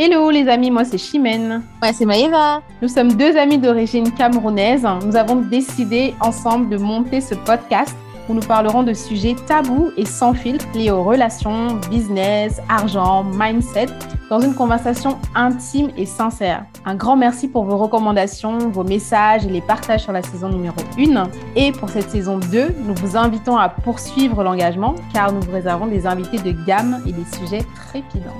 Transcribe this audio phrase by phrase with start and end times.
[0.00, 1.60] Hello les amis, moi c'est Chimène.
[1.82, 2.62] Moi c'est Maëva.
[2.80, 4.86] Nous sommes deux amis d'origine camerounaise.
[5.04, 7.96] Nous avons décidé ensemble de monter ce podcast
[8.28, 13.86] où nous parlerons de sujets tabous et sans filtre liés aux relations, business, argent, mindset,
[14.30, 16.64] dans une conversation intime et sincère.
[16.84, 20.76] Un grand merci pour vos recommandations, vos messages et les partages sur la saison numéro
[20.96, 21.28] 1.
[21.56, 25.88] Et pour cette saison 2, nous vous invitons à poursuivre l'engagement car nous vous réservons
[25.88, 28.38] des invités de gamme et des sujets trépidants.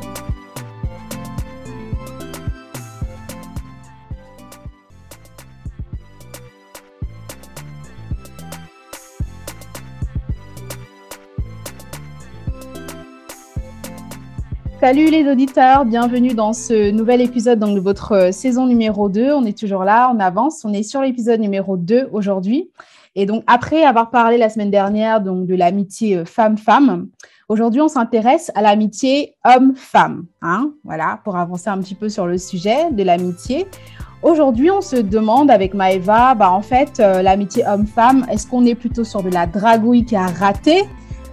[14.81, 19.32] Salut les auditeurs, bienvenue dans ce nouvel épisode de votre euh, saison numéro 2.
[19.32, 22.71] On est toujours là, on avance, on est sur l'épisode numéro 2 aujourd'hui.
[23.17, 27.09] Et donc après avoir parlé la semaine dernière donc, de l'amitié euh, femme-femme,
[27.49, 30.27] aujourd'hui on s'intéresse à l'amitié homme-femme.
[30.43, 33.67] Hein, voilà, pour avancer un petit peu sur le sujet de l'amitié.
[34.23, 38.75] Aujourd'hui, on se demande avec Maëva, bah, en fait, euh, l'amitié homme-femme, est-ce qu'on est
[38.77, 40.85] plutôt sur de la dragouille qui a raté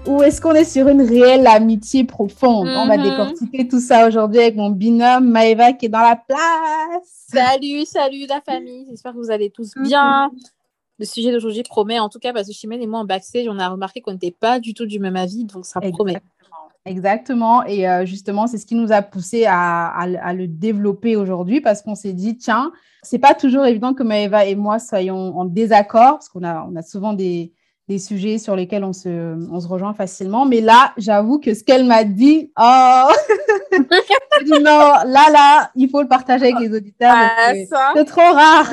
[0.08, 2.67] ou est-ce qu'on est sur une réelle amitié profonde?
[2.67, 3.03] On va mhm.
[3.03, 7.25] décortiquer tout ça aujourd'hui avec mon binôme Maëva qui est dans la place.
[7.31, 8.86] Salut, salut la famille.
[8.89, 10.31] J'espère que vous allez tous bien.
[11.00, 13.59] Le sujet d'aujourd'hui promet, en tout cas, parce que Chimène et moi en backstage, on
[13.59, 16.22] a remarqué qu'on n'était pas du tout du même avis, donc ça promet.
[16.86, 17.66] Exactement.
[17.66, 21.95] Et euh, justement, c'est ce qui nous a poussé à, le développer aujourd'hui parce qu'on
[21.95, 26.30] s'est dit, tiens, c'est pas toujours évident que Maëva et moi soyons en désaccord parce
[26.30, 27.52] qu'on a, on a souvent des,
[27.88, 30.45] des sujets sur lesquels on se, on se rejoint facilement.
[30.45, 33.08] Mais là, j'avoue que ce qu'elle m'a dit, oh,
[34.50, 37.13] non, là, là, il faut le partager avec les auditeurs.
[37.13, 37.53] Ah,
[37.95, 38.72] c'est trop rare.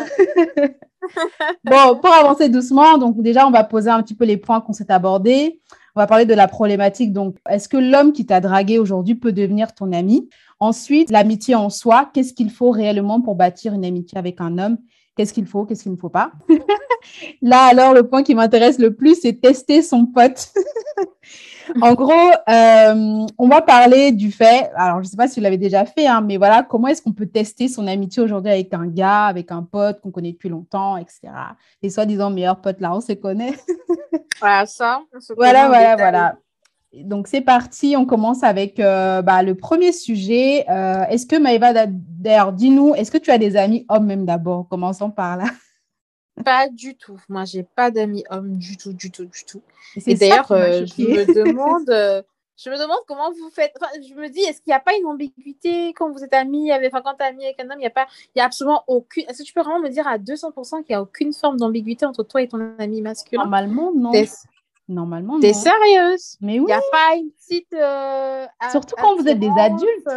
[1.64, 4.72] bon, pour avancer doucement, donc déjà, on va poser un petit peu les points qu'on
[4.72, 5.60] s'est abordés.
[5.94, 7.12] On va parler de la problématique.
[7.12, 10.30] Donc, est-ce que l'homme qui t'a dragué aujourd'hui peut devenir ton ami?
[10.58, 12.10] Ensuite, l'amitié en soi.
[12.14, 14.78] Qu'est-ce qu'il faut réellement pour bâtir une amitié avec un homme?
[15.16, 16.32] Qu'est-ce qu'il faut Qu'est-ce qu'il ne faut pas?
[17.42, 20.48] Là, alors, le point qui m'intéresse le plus, c'est tester son pote.
[21.82, 25.44] en gros, euh, on va parler du fait, alors je ne sais pas si vous
[25.44, 28.72] l'avez déjà fait, hein, mais voilà, comment est-ce qu'on peut tester son amitié aujourd'hui avec
[28.72, 31.20] un gars, avec un pote qu'on connaît depuis longtemps, etc.
[31.82, 33.54] Les soi-disant meilleurs potes, là, on se connaît.
[34.40, 35.02] voilà, ça.
[35.36, 36.36] voilà, voilà, voilà.
[36.92, 37.96] Donc, c'est parti.
[37.96, 40.66] On commence avec euh, bah, le premier sujet.
[40.68, 44.68] Euh, est-ce que Maëva, d'ailleurs, dis-nous, est-ce que tu as des amis hommes même d'abord?
[44.68, 45.44] Commençons par là.
[46.44, 47.18] Pas du tout.
[47.28, 49.62] Moi, j'ai pas d'amis hommes du tout, du tout, du tout.
[50.06, 52.24] Et, d'ailleurs, euh, je me demande,
[52.56, 53.72] je me demande comment vous faites.
[53.78, 56.72] Enfin, je me dis, est-ce qu'il n'y a pas une ambiguïté quand vous êtes amis?
[56.72, 58.40] Avec, enfin, quand tu es ami avec un homme, il n'y a pas, il y
[58.40, 59.24] a absolument aucune.
[59.28, 62.06] Est-ce que tu peux vraiment me dire à 200% qu'il n'y a aucune forme d'ambiguïté
[62.06, 63.42] entre toi et ton ami masculin?
[63.42, 64.12] Normalement, non.
[64.88, 66.36] Normalement, T'es sérieuse?
[66.40, 66.64] Mais oui.
[66.64, 67.72] Il n'y a pas une petite.
[67.72, 70.08] Euh, Surtout quand vous êtes des adultes.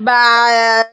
[0.00, 0.84] Bah, euh,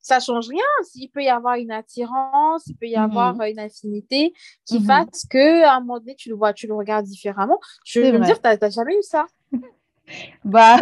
[0.00, 0.64] ça change rien.
[0.94, 3.42] Il peut y avoir une attirance, il peut y avoir mhm.
[3.42, 4.32] une affinité
[4.64, 4.86] qui mhm.
[4.86, 7.60] fasse que à un moment donné, tu le vois, tu le regardes différemment.
[7.84, 9.26] Je veux me dire, tu n'as jamais eu ça?
[10.44, 10.78] bah.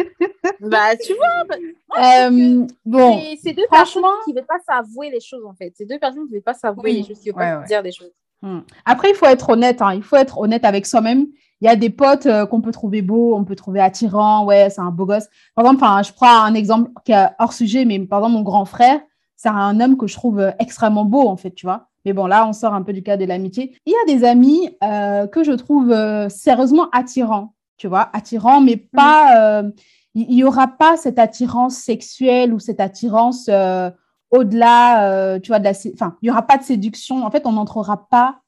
[0.60, 1.58] bah, tu vois.
[1.94, 3.20] Bah, euh, bon.
[3.42, 5.74] C'est deux personnes qui ne veulent pas s'avouer les choses, en fait.
[5.76, 7.82] C'est deux personnes qui ne veulent pas s'avouer les choses, qui ne veulent pas dire
[7.82, 8.12] des choses.
[8.42, 8.60] Hmm.
[8.84, 9.80] Après, il faut être honnête.
[9.80, 9.94] Hein.
[9.94, 11.26] Il faut être honnête avec soi-même.
[11.60, 14.44] Il y a des potes euh, qu'on peut trouver beaux, on peut trouver attirants.
[14.44, 15.28] Ouais, c'est un beau gosse.
[15.54, 18.64] Par exemple, je prends un exemple qui est hors sujet, mais par exemple, mon grand
[18.64, 19.00] frère,
[19.36, 21.88] c'est un homme que je trouve euh, extrêmement beau, en fait, tu vois.
[22.04, 23.76] Mais bon, là, on sort un peu du cas de l'amitié.
[23.86, 25.94] Il y a des amis euh, que je trouve
[26.28, 28.96] sérieusement attirants, tu vois, attirants, mais hmm.
[28.96, 29.62] pas.
[30.16, 33.48] il n'y aura pas cette attirance sexuelle ou cette attirance
[34.32, 37.24] au-delà, euh, tu vois, de la, enfin, il n'y aura pas de séduction.
[37.24, 38.40] En fait, on n'entrera pas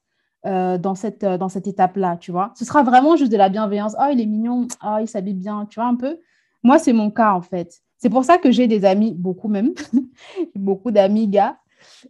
[0.45, 2.51] euh, dans cette, euh, dans cette étape-là, tu vois.
[2.55, 3.95] Ce sera vraiment juste de la bienveillance.
[3.99, 4.67] Oh, il est mignon.
[4.83, 6.19] Oh, il s'habille bien, tu vois, un peu.
[6.63, 7.81] Moi, c'est mon cas, en fait.
[7.97, 9.73] C'est pour ça que j'ai des amis, beaucoup même,
[10.55, 11.57] beaucoup d'amis gars,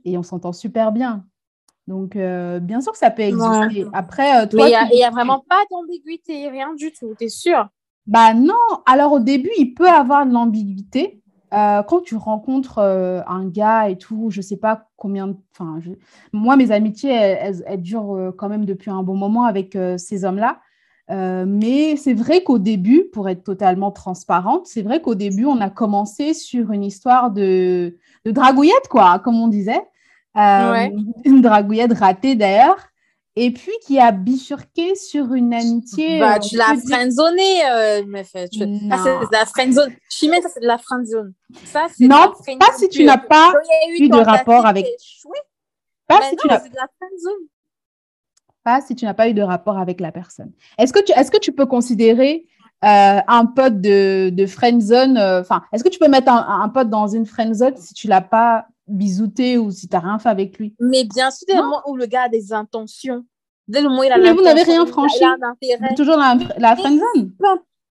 [0.04, 1.26] et on s'entend super bien.
[1.88, 3.86] Donc, bien sûr que ça peut exister.
[3.94, 4.68] Après, toi.
[4.68, 7.68] il n'y a, vraiment pas d'ambiguïté, rien du tout, tu es sûr?
[8.08, 8.56] Bah non.
[8.88, 11.22] Alors, au début, il peut avoir de l'ambiguïté.
[11.56, 15.36] Euh, quand tu rencontres euh, un gars et tout, je sais pas combien.
[15.54, 15.80] Enfin,
[16.34, 20.60] moi, mes amitiés, elles, durent euh, quand même depuis un bon moment avec ces hommes-là.
[21.46, 25.70] mais c'est vrai qu'au début, pour être totalement transparente, c'est vrai qu'au début, on a
[25.70, 29.82] commencé sur une histoire de, de dragouillette, quoi, comme on disait.
[30.36, 32.90] Une dragouillette ratée d'ailleurs
[33.36, 36.20] et puis qui a bifurqué sur une amitié.
[36.20, 38.32] Bah, tu l'as friendzonée, euh, meuf.
[38.52, 38.60] Tu...
[38.60, 39.94] Ça, c'est de la friendzone.
[40.10, 41.34] Chimène, ça, c'est de la friendzone.
[41.66, 43.54] Ça, c'est non, pas si tu n'as pas
[44.00, 44.86] eu de rapport avec.
[46.08, 46.62] Pas si tu n'as.
[48.64, 50.52] Pas si tu n'as pas eu de rapport avec la personne.
[50.78, 52.48] Est-ce que tu, est-ce que tu peux considérer
[52.82, 57.08] un pote de, de friend zone, enfin, est-ce que tu peux mettre un, pote dans
[57.08, 60.58] une friend zone si tu l'as pas bisouté ou si tu n'as rien fait avec
[60.58, 63.26] lui Mais bien sûr, dès le moment où le gars a des intentions,
[63.68, 65.24] dès le moment où il a Mais vous n'avez rien franchi.
[65.96, 67.32] toujours la, la friend zone.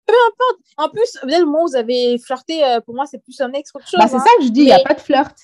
[0.07, 0.61] Peu, importe.
[0.77, 3.73] En plus, dès le moment où vous avez flirté, pour moi, c'est plus un ex
[3.73, 3.99] qu'autre chose.
[3.99, 5.35] Bah, c'est ça que je dis, il n'y a pas de flirt.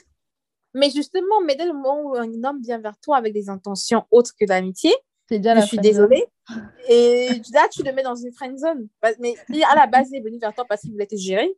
[0.74, 4.04] Mais justement, mais dès le moment où un homme vient vers toi avec des intentions
[4.10, 4.92] autres que l'amitié,
[5.30, 6.26] je suis désolée.
[6.88, 8.88] Et là, tu le mets dans une friend zone.
[9.18, 9.34] Mais
[9.70, 11.56] à la base, il est venu vers toi parce qu'il voulait te gérer.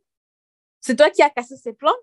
[0.81, 1.95] C'est toi qui as cassé ses plans.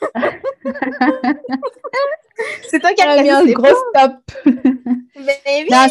[2.68, 4.12] c'est toi qui as cassé ses un gros stop.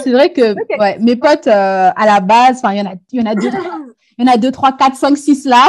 [0.03, 3.21] C'est vrai que ouais, mes potes, euh, à la base, il y, en a, y
[3.21, 3.49] en a deux,
[4.17, 5.67] il y en a deux, trois, quatre, cinq, six là.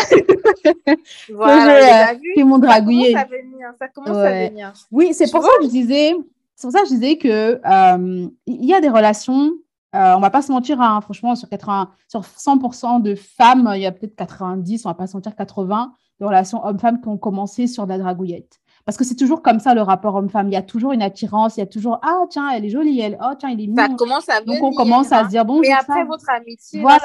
[1.34, 3.12] voilà, qui m'ont dragouillé.
[3.12, 3.68] Ça commence à venir.
[3.78, 4.72] Ça commence à venir.
[4.90, 6.14] Oui, c'est pour ça que je disais,
[6.60, 9.52] pour ça que je disais que euh, il y a des relations.
[9.94, 13.80] Euh, on va pas se mentir, hein, franchement, sur, 80, sur 100% de femmes, il
[13.80, 17.18] y a peut-être 90, on va pas se mentir, 80 de relations hommes-femmes qui ont
[17.18, 18.60] commencé sur de la dragouillette.
[18.84, 20.48] Parce que c'est toujours comme ça le rapport homme-femme.
[20.48, 23.00] Il y a toujours une attirance, il y a toujours Ah, tiens, elle est jolie,
[23.00, 23.18] elle.
[23.22, 23.76] Oh, tiens, il est mignon.
[23.76, 26.98] Ça commence à Donc on commence à se dire Bon, Mais après votre amitié, voilà.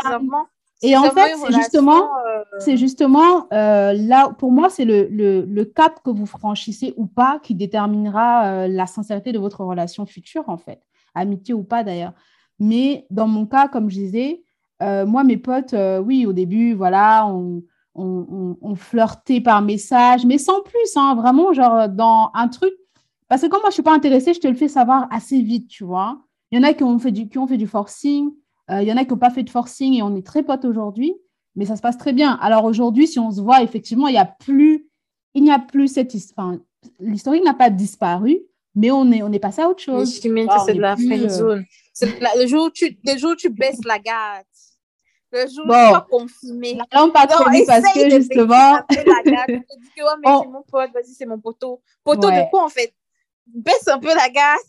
[0.81, 5.45] Et en fait, c'est justement, euh, c'est justement euh, là, pour moi, c'est le, le,
[5.45, 10.05] le, cap que vous franchissez ou pas qui déterminera euh, la sincérité de votre relation
[10.05, 10.81] future, en fait,
[11.15, 12.11] amitié ou pas d'ailleurs.
[12.59, 14.43] Mais dans mon cas, comme je disais,
[14.81, 17.63] moi, mes potes, oui, au début, voilà, on,
[17.95, 22.73] on, on, flirtait par message, mais sans plus, hein, vraiment, genre dans un truc.
[23.27, 25.41] Parce que quand moi, je ne suis pas intéressée, je te le fais savoir assez
[25.41, 26.19] vite, tu vois.
[26.51, 28.31] Il y en a qui ont fait du, qui ont fait du forcing.
[28.69, 30.43] Il euh, y en a qui n'ont pas fait de forcing et on est très
[30.43, 31.15] potes aujourd'hui,
[31.55, 32.37] mais ça se passe très bien.
[32.41, 34.87] Alors aujourd'hui, si on se voit, effectivement, il n'y a plus,
[35.33, 36.53] il n'y a plus cette histoire.
[36.99, 38.39] L'historique n'a pas disparu,
[38.75, 40.19] mais on est, on est passé à autre chose.
[40.19, 41.65] c'est de la friend zone.
[42.01, 44.47] Le, jour où tu, le jour où tu baisses la gâte,
[45.33, 46.77] le jour tu vas confirmer.
[46.93, 48.79] Non, pas trop parce que justement.
[48.89, 51.81] Tu dis que ouais, mais c'est mon pote, vas-y, c'est mon poteau.
[52.03, 52.93] Poteau de quoi en fait?
[53.45, 54.61] Baisse un peu la gâte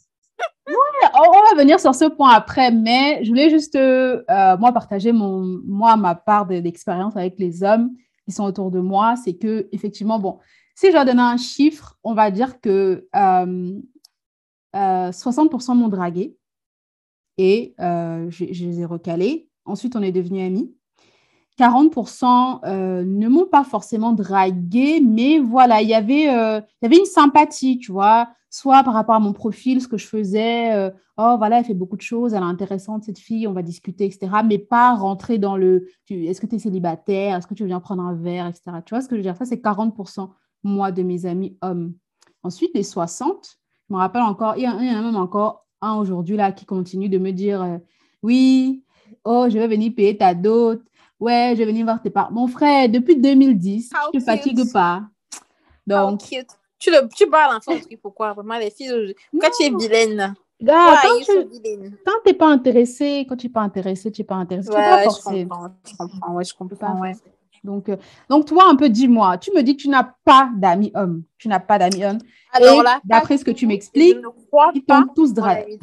[0.67, 4.23] on va venir sur ce point après, mais je voulais juste, euh,
[4.59, 7.91] moi, partager mon, moi, ma part d'expérience avec les hommes
[8.25, 9.15] qui sont autour de moi.
[9.17, 10.39] C'est que, effectivement, bon,
[10.75, 13.15] si je dois donner un chiffre, on va dire que 60%
[14.75, 15.13] euh,
[15.71, 16.37] euh, m'ont dragué
[17.37, 19.49] et je, je, les ai recalés.
[19.65, 20.75] Ensuite, on est devenus amis.
[21.59, 27.05] 40% ne m'ont pas forcément dragué, mais voilà, il y avait, il y avait une
[27.05, 31.35] sympathie, tu vois soit par rapport à mon profil, ce que je faisais, euh, oh
[31.39, 34.31] voilà, elle fait beaucoup de choses, elle est intéressante cette fille, on va discuter, etc.
[34.47, 38.05] Mais pas rentrer dans le, est-ce que tu es célibataire, est-ce que tu viens prendre
[38.05, 38.77] un verre, etc.
[38.87, 39.37] Tu vois ce que je veux dire?
[39.37, 40.31] Ça, c'est 40%
[40.63, 41.95] moi de mes amis hommes.
[42.45, 43.59] Ensuite, les 60,
[43.89, 47.09] je me rappelle encore, il y, en a même encore un aujourd'hui là qui continue
[47.09, 47.79] de me dire, euh,
[48.23, 48.84] oui,
[49.25, 50.83] oh, je vais venir payer ta dot,
[51.21, 52.33] ouais, je vais venir voir tes parents.
[52.33, 55.03] Mon frère, depuis 2010, je ne te fatigue pas.
[55.87, 56.21] Donc,
[56.79, 60.35] tu, le, tu parles l'enfant truc pourquoi Vraiment, les filles, quand tu es vilaine?
[60.63, 64.69] Gars, quand tu n'es pas intéressé, quand tu n'es pas intéressé, tu n'es pas intéressé.
[64.71, 65.41] Ouais, pas forcer.
[65.41, 67.13] Je comprends, je comprends, ouais, je comprends, ouais.
[67.65, 67.97] Donc, euh,
[68.29, 71.23] donc, toi, un peu, dis-moi, tu me dis que tu n'as pas d'amis hommes.
[71.39, 72.19] Tu n'as pas d'amis hommes.
[72.53, 74.19] Alors là, d'après ce que tu m'expliques,
[74.75, 75.79] ils t'ont tous dragué.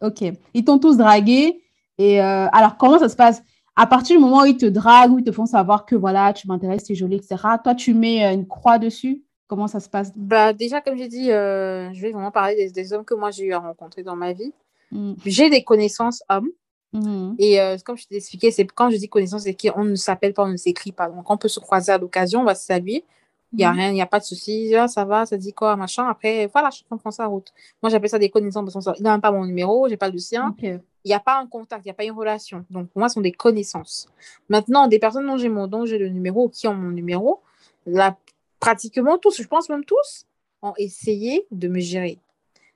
[0.00, 0.24] Ok.
[0.54, 1.60] Ils t'ont tous dragué.
[1.98, 3.42] Et euh, alors, comment ça se passe?
[3.76, 6.32] À partir du moment où ils te draguent, où ils te font savoir que voilà,
[6.32, 9.22] tu m'intéresses, tu es jolie, etc., toi, tu mets euh, une croix dessus?
[9.48, 10.12] Comment ça se passe?
[10.16, 13.44] Bah, Déjà, comme j'ai dit, euh, je vais vraiment parler des, hommes que moi j'ai
[13.44, 14.52] eu à rencontrer dans ma vie.
[14.90, 15.12] Mm.
[15.24, 16.48] J'ai des connaissances hommes.
[16.92, 17.34] Mm.
[17.38, 20.32] Et euh, comme je t'ai expliqué, c'est quand je dis connaissances, c'est qu'on ne s'appelle
[20.32, 21.08] pas, on ne s'écrit pas.
[21.08, 23.04] Donc, on peut se croiser à l'occasion, on va se saluer.
[23.52, 23.76] Il n'y a mm.
[23.76, 24.74] rien, il n'y a pas de souci.
[24.74, 26.08] Ah, ça va, ça dit quoi, machin.
[26.08, 27.52] Après, voilà, je prends sa route.
[27.82, 28.88] Moi, j'appelle ça des connaissances.
[28.98, 30.54] Il n'a pas mon numéro, j'ai pas le sien.
[30.62, 32.64] Il n'y a pas un contact, il n'y a pas une relation.
[32.70, 34.08] Donc, pour moi, ce sont des connaissances.
[34.48, 37.40] Maintenant, des personnes dont j'ai mon dont j'ai le numéro qui ont mon numéro,
[37.86, 38.16] la
[38.58, 40.26] pratiquement tous, je pense même tous,
[40.62, 42.18] ont essayé de me gérer.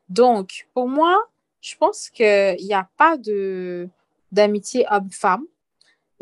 [0.09, 1.19] Donc, pour moi,
[1.61, 3.89] je pense qu'il n'y a pas de
[4.33, 5.45] d'amitié homme-femme.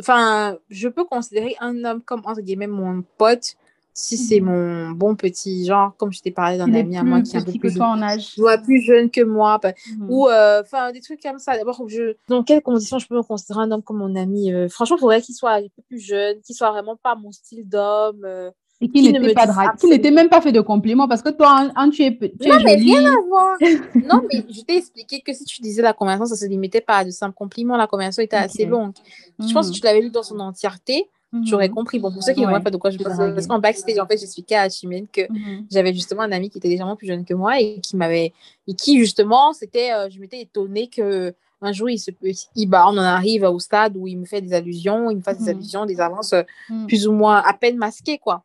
[0.00, 3.56] Enfin, je peux considérer un homme comme, entre guillemets, mon pote,
[3.94, 4.46] si c'est mhm.
[4.46, 7.42] mon bon petit genre, comme je t'ai parlé d'un ami à moi qui est un
[7.42, 8.36] peu plus, toi en âge.
[8.64, 10.06] plus jeune que moi, bah, mhm.
[10.08, 11.56] ou euh, enfin des trucs comme ça.
[11.56, 12.14] D'abord, je...
[12.28, 15.00] dans quelles conditions je peux me considérer un homme comme mon ami euh, Franchement, il
[15.00, 18.22] faudrait qu'il soit un peu plus jeune, qu'il soit vraiment pas mon style d'homme.
[18.24, 21.90] Euh, et qui, n'était pas n'était même pas fait de compliments parce que toi, un,
[21.90, 23.56] tu es, tu non, mais rien à voir.
[23.96, 26.98] non, mais je t'ai expliqué que si tu disais la conversation, ça se limitait pas
[26.98, 27.76] à de simples compliments.
[27.76, 28.92] La conversation était assez longue.
[29.40, 31.10] Je pense que tu l'avais lu dans son entièreté.
[31.44, 31.98] Tu aurais compris.
[31.98, 34.06] Bon, pour ceux qui ne voient pas de quoi je parle, parce qu'en backstage, en
[34.06, 35.66] fait, j'expliquais à Chimène que mhm.
[35.70, 38.32] j'avais justement un ami qui était légèrement plus jeune que moi et qui m'avait,
[38.66, 42.10] et qui justement, c'était, euh, je m'étais étonnée que un jour, il se
[42.54, 45.22] il, bah, on en arrive au stade où il me fait des allusions, il me
[45.22, 45.48] fait des mm.
[45.48, 46.42] allusions, des avances euh,
[46.86, 48.44] plus ou moins à peine masquées, quoi.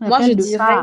[0.00, 0.82] Moi, je dirais,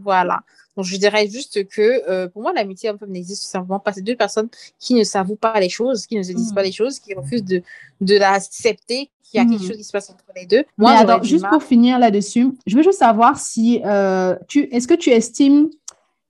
[0.00, 0.42] voilà.
[0.76, 3.92] Donc, je dirais juste que euh, pour moi, l'amitié homme-femme n'existe simplement pas.
[3.92, 4.48] C'est deux personnes
[4.78, 7.44] qui ne s'avouent pas les choses, qui ne se disent pas les choses, qui refusent
[7.44, 7.62] de,
[8.00, 10.64] de l'accepter, qu'il y a quelque chose qui se passe entre les deux.
[10.78, 14.94] Moi, alors, juste pour finir là-dessus, je veux juste savoir si euh, tu, est-ce que
[14.94, 15.70] tu estimes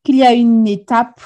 [0.04, 1.20] qu'il y a une étape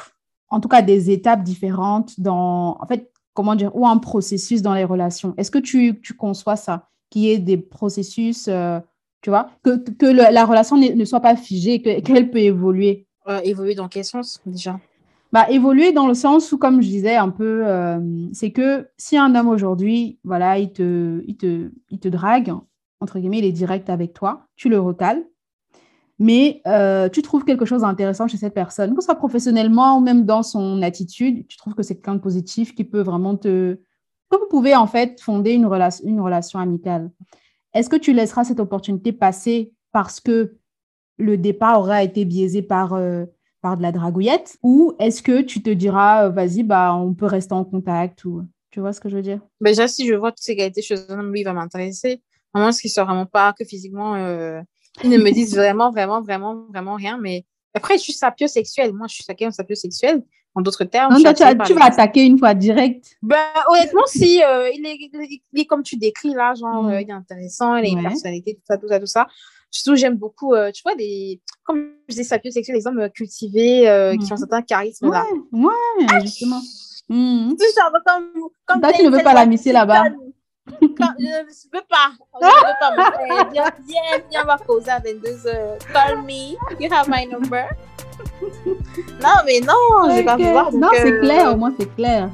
[0.49, 4.75] en tout cas des étapes différentes dans, en fait, comment dire, ou un processus dans
[4.75, 5.35] les relations?
[5.37, 8.78] Est-ce que tu, tu, conçois ça, qu'il y ait des processus, euh,
[9.23, 13.05] tu vois, que, que la relation ne, soit pas figée, qu'elle peut évoluer?
[13.28, 14.78] Euh, Évoluer dans quel sens déjà?
[15.33, 17.99] Bah, évoluer dans le sens où, comme je disais un peu, euh,
[18.33, 22.54] c'est que si un homme aujourd'hui, voilà, il te, il, te, il te drague,
[23.00, 25.25] entre guillemets, il est direct avec toi, tu le recales,
[26.18, 30.00] mais euh, tu trouves quelque chose d'intéressant chez cette personne, que ce soit professionnellement ou
[30.00, 33.75] même dans son attitude, tu trouves que c'est quelqu'un de positif qui peut vraiment te...
[34.30, 37.11] que vous pouvez en fait fonder une, relation, une relation amicale.
[37.75, 40.56] Est-ce que tu laisseras cette opportunité passer parce que
[41.18, 43.25] le départ aura été biaisé par, euh,
[43.62, 47.26] par de la dragouillette ou est-ce que tu te diras, euh, vas-y, bah, on peut
[47.26, 48.44] rester en contact ou...
[48.70, 49.40] Tu vois ce que je veux dire?
[49.61, 52.20] Ben, Déjà, si je vois toutes ces qualités chez un homme, lui, il va m'intéresser.
[52.52, 54.16] Vraiment, ce qui ne soit vraiment pas que physiquement
[55.04, 57.18] ils ne me disent vraiment, vraiment, vraiment, vraiment rien.
[57.18, 57.44] Mais
[57.75, 58.92] après, je suis sapiosexuelle.
[58.92, 60.23] Moi, je suis quelqu'un sapiosexuel.
[60.54, 61.14] En d'autres termes.
[61.14, 63.18] tu, vas attaquer une fois direct.
[63.20, 63.37] Ben,
[63.68, 64.87] honnêtement, si euh, il,
[65.54, 66.88] est, comme tu décris là, genre, mm.
[66.88, 69.26] euh, il est intéressant, il a une personnalité, tout ça, tout ça, tout ça.
[69.76, 73.83] Surtout, j'aime beaucoup, euh, tu vois, des, comme je dis sapiosexuels, les hommes cultivés,
[74.21, 74.38] qui ont mm.
[74.38, 75.25] certains charismes là.
[75.52, 75.73] Ouais,
[76.09, 76.61] ah, justement.
[77.09, 77.54] Mm.
[77.59, 77.64] Tu,
[78.06, 78.30] comme,
[78.66, 80.04] comme Toi, tu ne veux pas l'amisser là-bas
[80.66, 81.14] je ne peux pas.
[81.18, 83.50] Je ne peux pas.
[83.52, 85.78] Viens, viens, viens, on va causer à 22h.
[85.92, 86.56] Call me.
[86.80, 87.68] You have my number.
[89.23, 90.73] Non, mais non, je vais pas pouvoir.
[90.73, 92.30] Non, c'est clair, au moins c'est clair.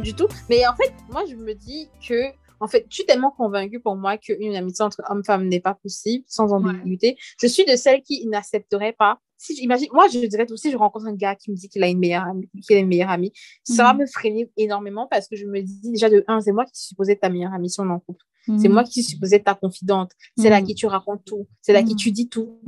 [0.00, 0.28] du tout.
[0.48, 3.96] Mais en fait, moi, je me dis que en fait, je suis tellement convaincue pour
[3.96, 7.16] moi qu'une amitié entre homme-femme n'est pas possible sans ambiguïté.
[7.40, 9.18] Je suis de celles qui n'accepteraient pas.
[9.38, 11.88] Si imagine, moi, je dirais aussi, je rencontre un gars qui me dit qu'il a
[11.88, 13.32] une meilleure amie, qu'il a une meilleure amie,
[13.64, 14.00] ça va mhm.
[14.00, 16.88] me freiner énormément parce que je me dis déjà de un, c'est moi qui suis
[16.88, 18.24] supposée être ta meilleure amie si on en couple.
[18.46, 18.72] C'est mhm.
[18.72, 20.12] moi qui suis supposée être ta confidente.
[20.38, 20.68] C'est là mhm.
[20.68, 21.46] qui tu racontes tout.
[21.60, 22.58] C'est là qui tu dis tout.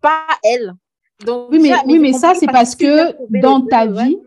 [0.00, 0.74] Pas elle.
[1.24, 4.18] Donc, oui, mais, oui, mais ça, c'est parce que dans ta vie,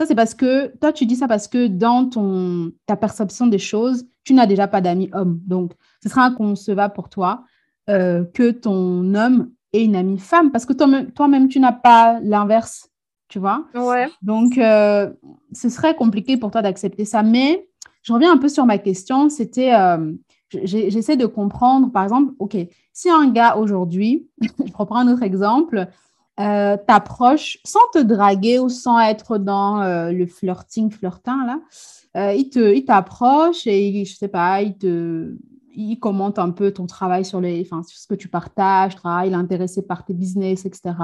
[0.00, 3.58] ça, c'est parce que toi, tu dis ça parce que dans ton, ta perception des
[3.58, 5.38] choses, tu n'as déjà pas d'amis homme.
[5.46, 7.44] Donc, ce sera inconcevable pour toi
[7.90, 12.88] euh, que ton homme ait une amie femme parce que toi-même, tu n'as pas l'inverse,
[13.28, 13.66] tu vois?
[13.74, 14.08] Ouais.
[14.22, 15.10] Donc, euh,
[15.52, 17.22] ce serait compliqué pour toi d'accepter ça.
[17.22, 17.68] Mais
[18.00, 19.28] je reviens un peu sur ma question.
[19.28, 20.14] C'était, euh,
[20.64, 22.56] j'essaie de comprendre, par exemple, OK,
[22.94, 25.88] si un gars aujourd'hui, je reprends un autre exemple,
[26.40, 31.60] euh, t'approche sans te draguer ou sans être dans euh, le flirting, flirtin, là.
[32.16, 35.34] Euh, il, te, il t'approche et, je sais pas, il te...
[35.72, 39.36] Il commente un peu ton travail sur, les, enfin, ce que tu partages, il est
[39.36, 40.94] intéressé par tes business, etc.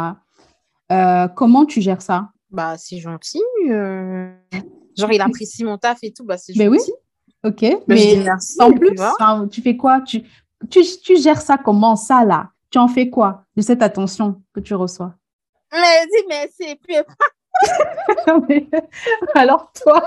[1.37, 2.31] comment tu gères ça?
[2.51, 3.43] Bah, c'est gentil.
[3.69, 6.69] Genre, il apprécie mon taf et tout, bah, c'est gentil.
[6.69, 6.81] Mais oui,
[7.45, 7.85] ok.
[7.87, 8.25] mais
[8.59, 8.97] en plus,
[9.51, 10.01] tu fais quoi?
[10.01, 10.25] Tu,
[10.69, 12.51] tu, tu gères ça comment, ça, là?
[12.71, 15.15] Tu en fais quoi de cette attention que tu reçois?
[15.73, 17.03] Mais dis, mais c'est plus.
[19.35, 20.03] alors toi,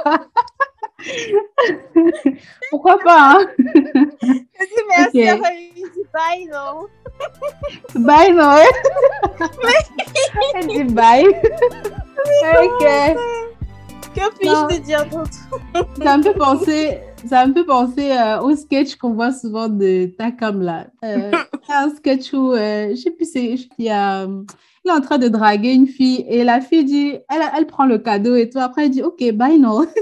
[2.70, 3.48] pourquoi pas hein?
[4.22, 4.48] dis
[4.98, 5.72] merci, okay.
[5.76, 6.86] dis bye non?
[7.96, 8.56] Bye non.
[10.56, 11.26] Elle dit bye.
[11.26, 12.84] ok.
[14.16, 15.38] Que puis-je te dire d'autre?
[16.04, 20.08] Ça me fait penser, ça me fait penser euh, au sketch qu'on voit souvent de
[20.18, 20.88] Takam là.
[21.04, 21.32] Euh,
[21.70, 24.28] un sketch où, euh, je sais plus, c'est, il y a,
[24.90, 27.86] il est en train de draguer une fille et la fille dit, elle, elle prend
[27.86, 28.60] le cadeau et tout.
[28.60, 29.86] Après, elle dit, OK, bye non.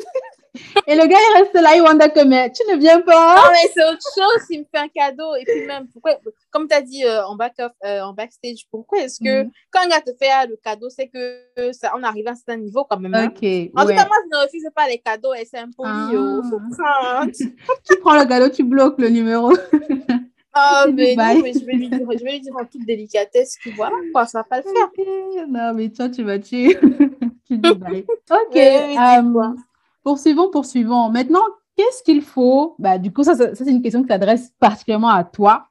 [0.88, 3.36] Et le gars, il reste là, il wonder que, mais tu ne viens pas.
[3.36, 5.36] Non, mais c'est autre chose s'il me fait un cadeau.
[5.36, 6.18] Et puis même, pourquoi,
[6.50, 9.52] comme tu as dit euh, en, back off, euh, en backstage, pourquoi est-ce que mm.
[9.70, 12.36] quand un gars te fait euh, le cadeau, c'est que ça, on arrive à un
[12.36, 13.14] certain niveau quand même.
[13.14, 13.28] Hein?
[13.28, 13.44] Ok.
[13.76, 15.90] En tout cas, moi, je ne refuse pas les cadeaux et c'est impoli.
[15.92, 16.10] Ah.
[16.10, 17.32] Prendre.
[17.32, 19.52] tu prends le cadeau, tu bloques le numéro.
[20.54, 23.58] Ah, mais non, mais je vais, lui dire, je vais lui dire en toute délicatesse
[23.64, 25.48] que voilà, quoi, ça va pas le faire.
[25.48, 26.78] Non, mais toi, tu vas tuer.
[27.48, 28.06] tu dis bye.
[28.32, 29.58] Ok.
[30.04, 31.10] Poursuivons, poursuivons.
[31.10, 31.44] Maintenant,
[31.76, 32.76] qu'est-ce qu'il faut?
[32.80, 35.68] Bah, Du coup, ça, ça, c'est une question qui s'adresse particulièrement à toi,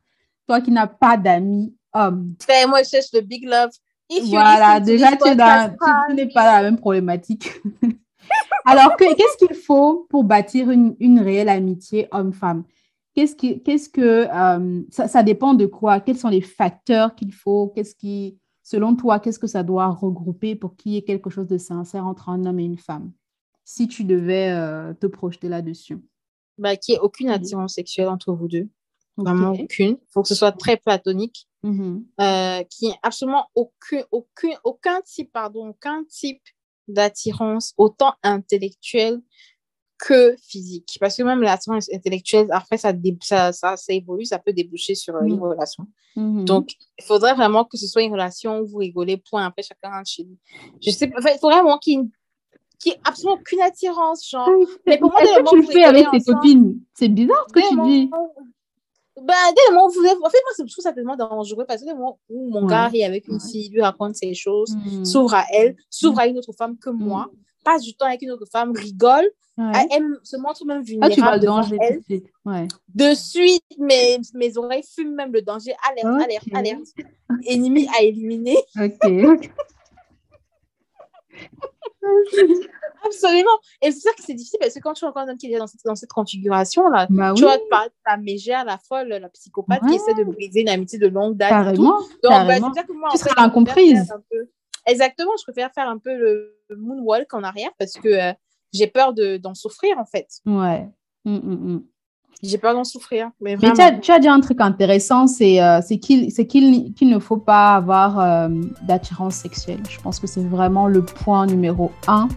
[0.47, 2.35] toi qui n'as pas d'amis hommes.
[2.47, 3.71] Ben, moi, je cherche le big love.
[4.28, 5.30] voilà, déjà, tu,
[6.14, 7.50] n'es pas la même problématique.
[8.64, 12.64] Alors, qu'est-ce qu'il faut pour bâtir une, une réelle amitié homme-femme?
[13.16, 16.00] Qu'est-ce qui, qu'est-ce que euh, ça, ça, dépend de quoi?
[16.00, 17.68] Quels sont les facteurs qu'il faut?
[17.75, 21.46] Qu'est-ce qui selon toi, qu'est-ce que ça doit regrouper pour qu'il y ait quelque chose
[21.46, 23.12] de sincère entre un homme et une femme?
[23.64, 25.99] Si tu devais euh, te projeter là-dessus.
[26.58, 28.68] Bah, qu'il n'y ait aucune attirance sexuelle entre vous deux.
[29.16, 29.96] Vraiment aucune.
[30.02, 31.49] Il faut que ce soit très platonique.
[31.64, 32.02] Mm-hmm.
[32.20, 36.42] Euh, qu'il n'y ait absolument aucun type, pardon, aucun type
[36.87, 39.23] d'attirance, autant intellectuelle
[39.98, 40.98] que physique.
[41.00, 45.16] Parce que même l'attirance intellectuelle, après, ça, ça, ça, ça, évolue, ça peut déboucher sur
[45.22, 45.42] une mm.
[45.42, 45.86] relation.
[46.16, 46.44] Mm-hmm.
[46.44, 49.90] Donc, il faudrait vraiment que ce soit une relation où vous rigolez, point, après, chacun
[49.90, 50.38] rentre chez lui.
[50.84, 52.08] Je sais pas, il faudrait vraiment qu'il
[52.78, 54.48] qui ait absolument aucune attirance, genre.
[54.86, 56.78] Mais pour moi, est-ce que tu le fais avec tes copines?
[56.94, 58.10] C'est bizarre ce que tu dis.
[59.22, 60.04] Ben, dès le moment où vous...
[60.04, 62.66] En fait, moi, je trouve ça tellement dangereux parce que dès le moment où mon
[62.66, 65.06] gars est avec une fille, lui raconte ses choses, mm.
[65.06, 67.30] s'ouvre à elle, s'ouvre à une autre femme que moi,
[67.66, 71.12] passe du temps avec une autre femme, rigole, elle se montre même vulnérable.
[71.18, 71.99] Ah, tu vois elle.
[71.99, 72.26] de suite.
[72.44, 72.68] Ouais.
[72.94, 75.75] De suite, mes, mes oreilles fument même le danger.
[75.90, 76.87] Alerte, alerte, alerte.
[77.46, 78.58] Ennemi à éliminer.
[78.80, 79.00] Ok.
[83.04, 83.58] Absolument.
[83.82, 85.52] Et c'est ça que c'est difficile parce que quand tu es encore un homme qui
[85.52, 89.08] est dans cette, dans cette configuration-là, bah tu te parler de ta mégère, la folle,
[89.08, 91.50] la psychopathe qui essaie de briser une amitié de longue date.
[91.50, 91.99] Carrément.
[91.99, 92.70] Donc, bah, carrément.
[92.70, 94.12] Bah, que moi, tu seras incomprise.
[94.86, 98.32] Exactement, je préfère faire un peu le moonwalk en arrière parce que euh,
[98.72, 100.28] j'ai peur d'en souffrir, en fait.
[100.46, 100.88] Ouais.
[101.24, 101.82] Mm, mm, mm.
[102.42, 103.30] J'ai peur d'en souffrir.
[103.40, 107.38] Mais, tu, as, tu, as, dit un truc intéressant, c'est euh, qu'il qu'il ne faut
[107.38, 108.48] pas avoir euh,
[108.82, 109.80] d'attirance sexuelle.
[109.88, 112.28] Je pense que c'est vraiment le point numéro un.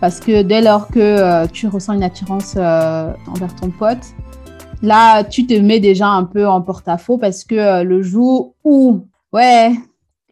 [0.00, 4.04] Parce que dès lors que tu ressens une attirance envers ton pote,
[4.82, 9.72] là, tu te mets déjà un peu en porte-à-faux parce que le jour où, ouais,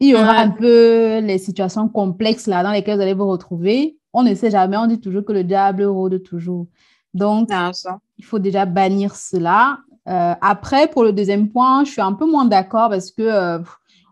[0.00, 3.98] il y aura un peu les situations complexes là dans lesquelles vous allez vous retrouver.
[4.14, 6.66] On ne sait jamais, on dit toujours que le diable rôde toujours.
[7.12, 7.70] Donc, ah,
[8.18, 9.78] il faut déjà bannir cela.
[10.08, 13.58] Euh, après, pour le deuxième point, je suis un peu moins d'accord parce que euh,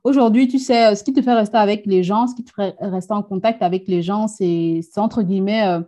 [0.05, 2.77] aujourd'hui, tu sais, ce qui te fait rester avec les gens, ce qui te fait
[2.81, 5.81] rester en contact avec les gens, c'est entre guillemets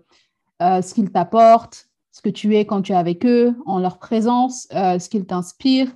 [0.62, 3.98] euh, ce qu'ils t'apportent, ce que tu es quand tu es avec eux, en leur
[3.98, 5.92] présence, ce qu'ils t'inspirent.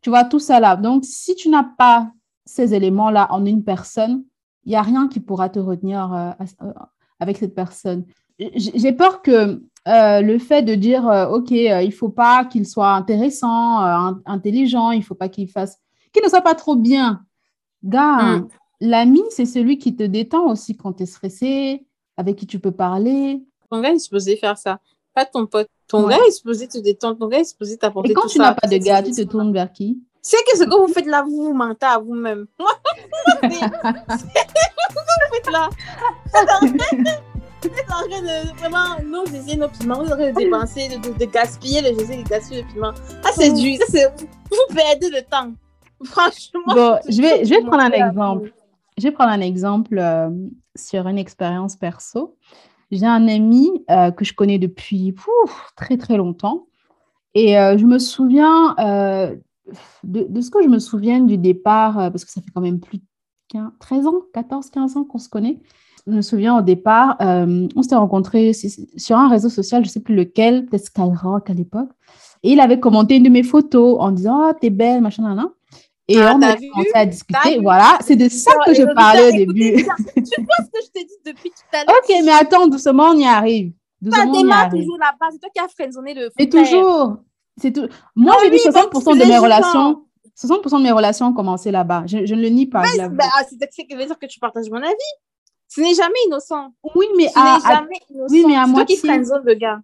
[0.00, 0.76] Tu vois, tout ça là.
[0.76, 2.10] Donc, si tu n'as pas
[2.44, 4.24] ces éléments-là en une personne,
[4.64, 6.30] il n'y a rien qui pourra te retenir euh,
[6.62, 6.72] euh,
[7.20, 8.04] avec cette personne.
[8.38, 12.92] J'ai peur que euh, le fait de dire, OK, il ne faut pas qu'il soit
[12.92, 13.80] intéressant,
[14.26, 15.78] intelligent, il ne faut pas qu'il fasse,
[16.12, 17.22] qu'il ne soit pas trop bien.
[17.84, 18.48] Gars, mm.
[18.80, 22.72] l'ami, c'est celui qui te détend aussi quand tu es stressé, avec qui tu peux
[22.72, 23.42] parler.
[23.70, 24.80] Ton gars est supposé faire ça,
[25.14, 25.68] pas ton pote.
[25.88, 28.54] Ton gars est supposé te détendre, ton gars est supposé t'apporter Et quand tu n'as
[28.54, 30.02] pas de gars, tu te tournes vers qui?
[30.22, 32.46] C'est que ce que vous faites là, vous vous mentez à vous-même.
[32.58, 32.64] ce
[33.42, 35.68] que vous faites là.
[37.62, 40.38] Vous êtes en train de vraiment nous essayer nos piments, vous êtes en train de
[40.38, 42.92] dépenser, de, de, gaspiller le de gaspiller le piment.
[43.24, 43.78] Ah, c'est du.
[44.50, 45.52] vous perdez le temps.
[46.04, 46.60] Franchement.
[46.66, 48.52] Bon, je vais, je vais prendre un exemple.
[48.98, 50.30] Je vais prendre un exemple euh,
[50.76, 52.36] sur une expérience perso.
[52.90, 55.14] J'ai un ami euh, que je connais depuis
[55.76, 56.66] très très longtemps.
[57.34, 58.74] Et euh, je me souviens
[60.04, 62.80] de, ce que je me souviens du départ, euh, parce que ça fait quand même
[62.80, 63.04] plus de
[63.80, 65.60] 13 ans, 14, 15 ans qu'on se connaît.
[66.06, 69.92] Je me souviens au départ, euh, on s'était rencontrés sur un réseau social, je ne
[69.92, 71.90] sais plus lequel, peut-être Skyrock à l'époque.
[72.42, 75.48] Et il avait commenté une de mes photos en disant Oh, t'es belle, machin, nan,
[76.08, 77.60] Et ah, on a commencé à discuter.
[77.60, 79.74] Voilà, c'est de ça que je parlais au début.
[79.76, 81.94] Tu vois ce que je t'ai dit depuis tout à l'heure?
[82.02, 83.72] Ok, mais attends, doucement, on y arrive.
[84.00, 84.82] Doucement, on y arrive.
[84.82, 85.28] toujours là-bas.
[85.30, 86.30] C'est toi qui as freiné le.
[86.36, 87.18] Mais toujours.
[87.60, 87.86] C'est tout.
[88.16, 90.04] Moi, j'ai dit 60% de mes relations.
[90.36, 92.04] 60% de mes relations ont commencé là-bas.
[92.06, 92.82] Je, ne le nie pas.
[93.10, 95.12] Bah, c'est ce qui veut dire que tu partages mon avis.
[95.68, 96.72] Ce n'est jamais innocent.
[96.94, 98.34] Oui, mais Ce à, jamais innocent.
[98.34, 98.98] Oui, mais à moitié.
[98.98, 99.80] toi qui zone de gars.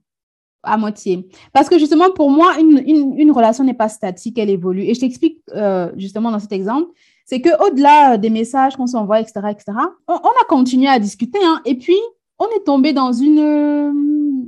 [0.63, 1.29] À moitié.
[1.53, 4.83] Parce que justement, pour moi, une, une, une relation n'est pas statique, elle évolue.
[4.83, 6.91] Et je t'explique euh, justement dans cet exemple,
[7.25, 9.65] c'est qu'au-delà des messages qu'on s'envoie, etc., etc.,
[10.09, 11.39] on, a continué à discuter.
[11.43, 11.99] Hein, et puis,
[12.39, 13.93] on est tombé dans une euh,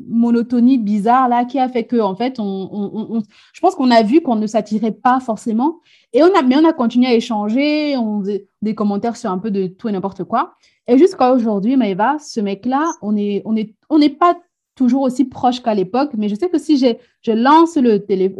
[0.08, 4.20] monotonie bizarre là qui a fait que en fait on, je pense qu'on a vu
[4.20, 5.80] qu'on ne s'attirait pas forcément.
[6.12, 8.22] Et on a mais on a continué à échanger on
[8.62, 10.54] des commentaires sur un peu de tout et n'importe quoi.
[10.86, 14.36] Et jusqu'à aujourd'hui Maëva ce mec là on est on est on n'est pas
[14.74, 18.34] toujours aussi proche qu'à l'époque mais je sais que si je lance le, télé,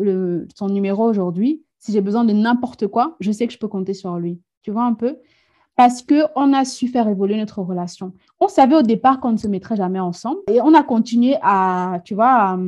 [0.54, 3.94] son numéro aujourd'hui si j'ai besoin de n'importe quoi je sais que je peux compter
[3.94, 4.40] sur lui.
[4.62, 5.16] Tu vois un peu?
[5.80, 8.12] Parce qu'on a su faire évoluer notre relation.
[8.38, 12.02] On savait au départ qu'on ne se mettrait jamais ensemble et on a continué à,
[12.04, 12.58] tu vois,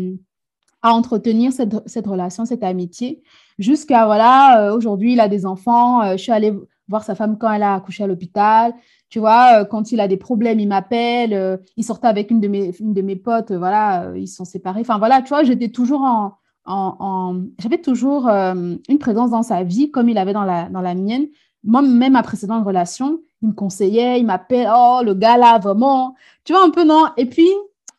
[0.81, 3.22] à, entretenir cette, relation, cette amitié,
[3.59, 6.03] jusqu'à, voilà, euh, aujourd'hui, il a des enfants.
[6.03, 6.55] Euh, je suis allée
[6.88, 8.72] voir sa femme quand elle a accouché à l'hôpital.
[9.11, 11.61] Tu vois, euh, quand il a des problèmes, il m'appelle.
[11.77, 14.81] il sortait avec une de mes, une de mes potes, voilà, ils sont séparés.
[14.81, 19.90] Enfin, voilà, tu vois, j'étais toujours en, en, j'avais toujours une présence dans sa vie
[19.90, 21.27] comme il avait dans la, dans la mienne
[21.64, 26.14] moi, même ma précédente relation, il me conseillait, il m'appelle, oh, le gars là, vraiment.
[26.44, 27.07] Tu vois, un peu, non?
[27.16, 27.48] Et puis,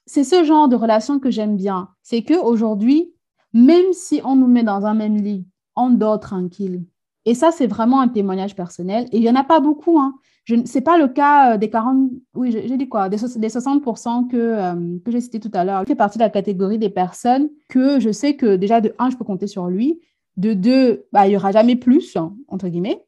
[0.05, 1.89] c'est ce genre de relation que j'aime bien.
[2.01, 3.13] C'est qu'aujourd'hui,
[3.53, 5.45] même si on nous met dans un même lit,
[5.75, 6.83] on dort tranquille.
[7.25, 9.07] Et ça, c'est vraiment un témoignage personnel.
[9.11, 9.99] Et il n'y en a pas beaucoup.
[9.99, 10.15] Hein.
[10.45, 14.35] Ce n'est pas le cas euh, des 40, oui, j'ai dit quoi, des, 60% que,
[14.35, 15.81] euh, que j'ai cité tout à l'heure.
[15.83, 19.09] Il fait partie de la catégorie des personnes que je sais que déjà, de un,
[19.09, 20.01] je peux compter sur lui.
[20.35, 23.05] De deux, bah, il n'y aura jamais plus, hein, entre guillemets.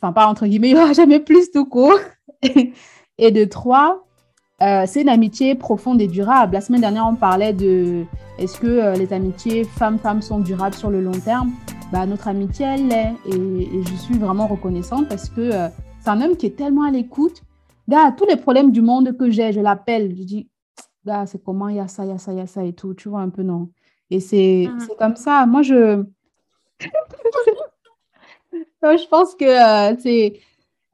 [0.00, 1.98] Enfin, pas entre guillemets, il n'y aura jamais plus tout court.
[3.18, 4.06] et de trois,
[4.62, 6.54] euh, c'est une amitié profonde et durable.
[6.54, 8.04] La semaine dernière, on parlait de
[8.38, 11.52] est-ce que les amitiés femmes-femmes sont durables sur le long terme?
[11.92, 13.12] Bah, Notre amitié, elle l'est.
[13.26, 15.50] Et, je suis vraiment reconnaissante parce que
[16.00, 17.42] c'est un homme qui est tellement à l'écoute.
[17.88, 20.14] Gars, tous les problèmes du monde que j'ai, je l'appelle.
[20.16, 20.48] Je dis,
[21.04, 21.68] gars, c'est comment?
[21.68, 22.94] Il y a ça, il y a ça, il y a ça et tout.
[22.94, 23.70] Tu vois un peu, non?
[24.10, 24.88] Et c'est mhm.
[24.98, 25.46] comme ça.
[25.46, 26.04] Moi, je.
[28.52, 30.40] je pense que euh, c'est.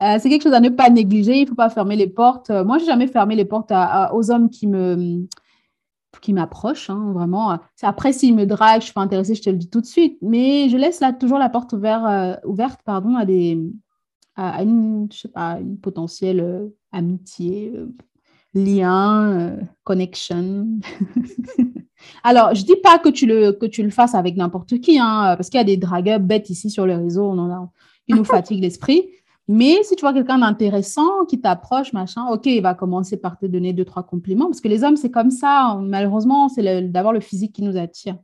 [0.02, 1.38] Euh, c'est quelque chose à ne pas négliger.
[1.38, 2.50] Il ne faut pas fermer les portes.
[2.50, 3.72] Moi, je n'ai jamais fermé les portes
[4.12, 5.26] aux hommes qui me
[6.20, 7.58] qui m'approchent, hein, vraiment.
[7.82, 10.18] Après, s'ils me draguent, je suis pas intéressée, je te le dis tout de suite.
[10.22, 13.58] Mais je laisse là toujours la porte ouverte, euh, pardon, à des,
[14.36, 17.88] à, une, je sais pas, une potentielle euh, amitié, euh,
[18.56, 20.66] lien, euh, connection.
[22.24, 25.34] Alors, je dis pas que tu le, que tu le fasses avec n'importe qui, hein,
[25.36, 27.68] parce qu'il y a des dragueurs bêtes ici sur le réseau, on en a,
[28.08, 29.10] qui nous fatiguent l'esprit.
[29.48, 33.46] Mais si tu vois quelqu'un d'intéressant qui t'approche, machin, ok, il va commencer par te
[33.46, 35.78] donner deux, trois compliments, parce que les hommes, c'est comme ça.
[35.80, 38.16] Malheureusement, c'est d'abord le physique qui nous attire.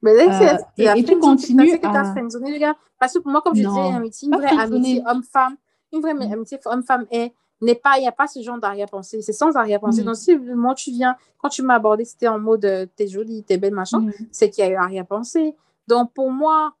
[0.00, 2.74] Mais là, euh, et, tu continues à...
[2.98, 5.56] Parce que pour moi, comme je disais, amitié, une vraie amitié homme-femme,
[5.92, 9.22] une vraie amitié homme-femme est n'est pas, il n'y a pas ce genre d'arrière-pensée.
[9.22, 10.02] C'est sans arrière-pensée.
[10.02, 10.06] Mm.
[10.06, 13.44] Donc, si moi, tu viens, quand tu m'as abordé, c'était en mode euh, t'es jolie,
[13.44, 14.12] t'es belle, machin, mm.
[14.30, 15.54] c'est qu'il y a eu arrière-pensée.
[15.86, 16.74] Donc, pour moi,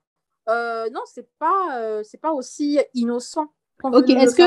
[0.48, 3.46] euh, non, c'est pas, euh, c'est pas aussi innocent.
[3.82, 4.42] Ok, est-ce que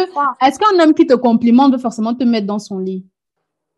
[0.45, 3.05] est-ce qu'un homme qui te complimente veut forcément te mettre dans son lit?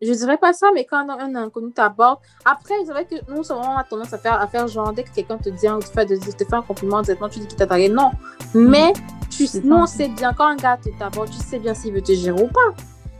[0.02, 3.78] Je dirais pas ça, mais quand un inconnu t'aborde, après, c'est vrai que nous, on
[3.78, 6.46] a tendance à faire, à faire genre, dès que quelqu'un te dit, te fait, te
[6.46, 7.90] fait un compliment, directement, tu dis qu'il t'a tagué.
[7.90, 8.12] Non.
[8.54, 8.94] Mais,
[9.30, 12.14] tu, nous, on sait bien, quand un gars t'aborde, tu sais bien s'il veut te
[12.14, 12.74] gérer ou pas.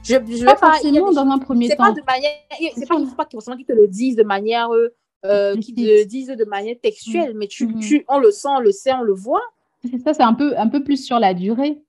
[0.04, 0.80] Je, je vais pas.
[1.14, 1.84] Dans un premier temps.
[1.84, 2.32] Pas de manière,
[2.76, 4.94] c'est pas, pas forcément qu'ils te le disent de manière, euh,
[5.26, 7.80] euh qu'ils te le disent de manière textuelle, mais tu, mm-hmm.
[7.80, 9.42] tu, on le sent, on le sait, on le voit.
[9.84, 11.82] C'est ça, c'est un peu, un peu plus sur la durée.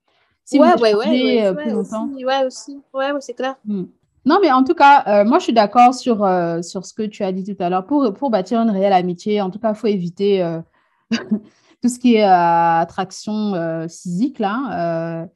[0.45, 2.09] Si ouais, ouais, ouais, ouais, euh, plus aussi, longtemps.
[2.13, 2.81] ouais, aussi.
[2.93, 3.57] Ouais, c'est clair.
[3.65, 3.85] Mm.
[4.27, 7.03] Non, mais en tout cas, euh, moi, je suis d'accord sur, euh, sur ce que
[7.03, 7.87] tu as dit tout à l'heure.
[7.87, 10.61] Pour, pour bâtir une réelle amitié, en tout cas, il faut éviter euh,
[11.11, 15.27] tout ce qui est attraction physique, là.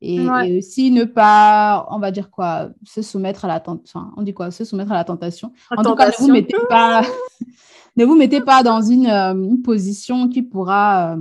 [0.00, 4.02] Et, aussi ne pas, on va dire quoi, se soumettre à la tentation.
[4.16, 5.52] on dit quoi Se soumettre à la tentation.
[5.74, 7.02] en tout cas, ne vous mettez pas,
[7.96, 11.16] ne vous mettez pas dans une, une position qui pourra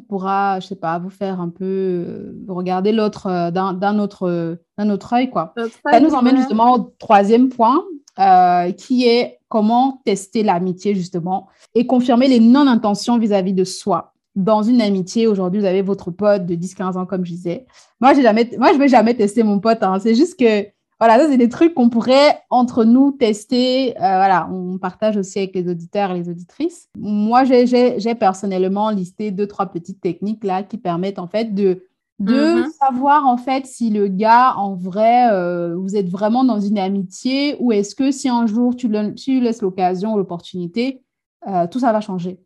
[0.00, 4.90] pourra, je sais pas, vous faire un peu euh, regarder l'autre euh, d'un autre, d'un
[4.90, 5.54] autre œil, quoi.
[5.90, 7.84] Ça nous emmène justement au troisième point,
[8.18, 14.14] euh, qui est comment tester l'amitié, justement, et confirmer les non-intentions vis-à-vis de soi.
[14.34, 17.66] Dans une amitié, aujourd'hui, vous avez votre pote de 10-15 ans, comme je disais.
[18.00, 19.82] Moi, j'ai jamais, moi, je vais jamais tester mon pote.
[19.82, 19.98] Hein.
[19.98, 20.66] C'est juste que
[20.98, 23.90] voilà, ça, c'est des trucs qu'on pourrait entre nous tester.
[23.90, 26.88] Euh, voilà, on partage aussi avec les auditeurs et les auditrices.
[26.96, 31.86] Moi, j'ai personnellement listé deux, trois petites techniques là qui permettent en fait de,
[32.18, 32.70] de mhm.
[32.70, 37.56] savoir en fait si le gars, en vrai, euh, vous êtes vraiment dans une amitié
[37.60, 41.02] ou est-ce que si un jour tu, le, tu laisses l'occasion l'opportunité,
[41.46, 42.40] euh, tout ça va changer.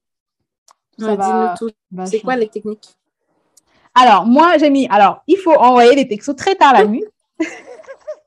[0.99, 1.55] Va,
[2.05, 2.97] C'est quoi les techniques?
[3.95, 7.05] Alors, moi, j'ai mis, alors, il faut envoyer des textos très tard la nuit.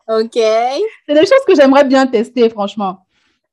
[0.07, 0.33] OK.
[0.33, 3.05] C'est des choses que j'aimerais bien tester, franchement.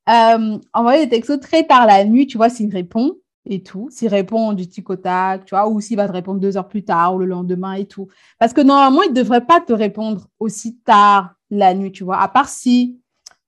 [0.09, 3.89] Euh, envoyer des textos très tard la nuit, tu vois, s'il répond et tout.
[3.91, 6.69] S'il répond du tic au tac, tu vois, ou s'il va te répondre deux heures
[6.69, 8.09] plus tard ou le lendemain et tout.
[8.39, 12.19] Parce que normalement, il ne devrait pas te répondre aussi tard la nuit, tu vois,
[12.19, 13.01] à part si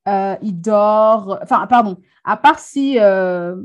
[0.09, 3.57] euh, il dort, enfin, pardon, à part si euh,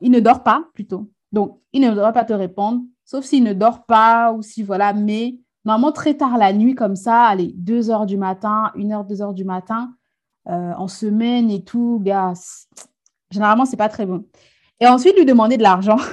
[0.00, 1.10] il ne dort pas, plutôt.
[1.32, 4.92] Donc, il ne devrait pas te répondre, sauf s'il ne dort pas ou si, voilà,
[4.92, 5.36] mais
[5.66, 9.20] Normalement, très tard la nuit, comme ça, allez, 2 heures du matin, 1 heure, 2
[9.20, 9.92] heures du matin,
[10.48, 12.32] euh, en semaine et tout, gars,
[13.32, 14.24] généralement, c'est pas très bon.
[14.80, 15.98] Et ensuite, lui demander de l'argent.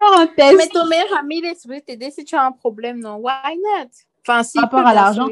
[0.00, 0.56] un test.
[0.58, 3.16] Mais ton meilleur ami, il est t'aider si tu as un problème, non?
[3.16, 3.90] Why not?
[4.26, 5.26] Enfin, si Par rapport à l'argent.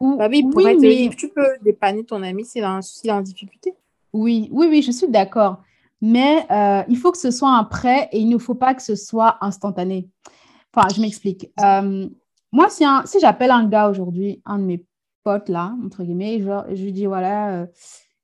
[0.00, 1.08] Bah oui, oui, mais...
[1.16, 3.74] tu peux dépanner ton ami s'il a, est en difficulté.
[4.12, 5.58] Oui, oui, oui, je suis d'accord.
[6.00, 8.82] Mais euh, il faut que ce soit un prêt et il ne faut pas que
[8.82, 10.08] ce soit instantané.
[10.74, 11.50] Enfin, je m'explique.
[11.60, 12.08] Euh,
[12.52, 14.84] moi, si, si j'appelle un gars aujourd'hui, un de mes
[15.24, 17.66] potes là, entre guillemets, je, lui dis voilà, euh,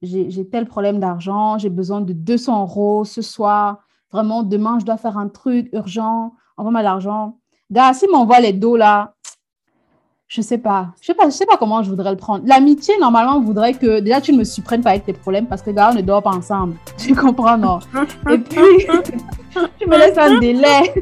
[0.02, 3.80] j'ai tel problème d'argent, j'ai besoin de 200 euros ce soir,
[4.12, 7.38] vraiment, demain, je dois faire un truc urgent, envoie-moi l'argent.
[7.70, 9.13] Gars, s'il m'envoie les dos là,
[10.34, 10.88] je sais pas.
[11.00, 12.44] Je sais pas, je sais pas comment je voudrais le prendre.
[12.44, 15.70] L'amitié, normalement, voudrait que déjà tu ne me supprennes pas avec tes problèmes parce que
[15.70, 16.74] gars, on ne dort pas ensemble.
[16.98, 17.78] Tu comprends, non?
[18.28, 18.86] Et puis,
[19.78, 20.92] tu me laisses un délai.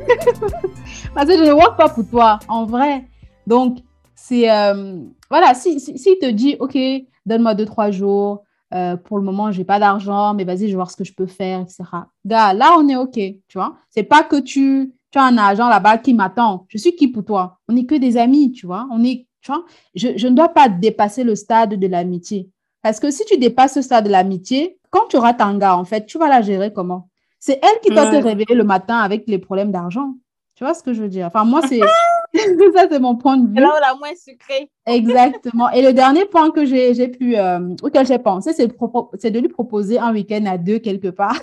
[1.14, 3.06] parce que je ne work pas pour toi, en vrai.
[3.46, 3.78] Donc,
[4.14, 4.50] c'est.
[4.50, 4.98] Euh,
[5.30, 6.76] voilà, si, si, te dit, OK,
[7.24, 8.44] donne-moi deux, trois jours.
[8.74, 11.04] Euh, pour le moment, je n'ai pas d'argent, mais vas-y, je vais voir ce que
[11.04, 11.84] je peux faire, etc.
[12.26, 13.76] Gars, là, on est OK, tu vois?
[13.88, 16.66] C'est pas que tu tu as un agent là-bas qui m'attend.
[16.68, 17.59] Je suis qui pour toi?
[17.68, 18.88] On n'est que des amis, tu vois.
[18.90, 22.48] On est, tu vois, je, je, ne dois pas dépasser le stade de l'amitié.
[22.83, 25.85] Parce que si tu dépasses ce stade de l'amitié, quand tu auras ton gars, en
[25.85, 27.09] fait, tu vas la gérer comment?
[27.38, 30.14] C'est elle qui doit te réveiller le matin avec les problèmes d'argent.
[30.55, 31.27] Tu vois ce que je veux dire?
[31.27, 31.81] Enfin, moi, c'est
[32.75, 33.61] ça, c'est mon point de vue.
[33.61, 34.70] là où la moins sucré.
[34.87, 35.68] Exactement.
[35.70, 39.98] Et le dernier point que j'ai pu, euh, auquel j'ai pensé, c'est de lui proposer
[39.98, 41.38] un week-end à deux quelque part.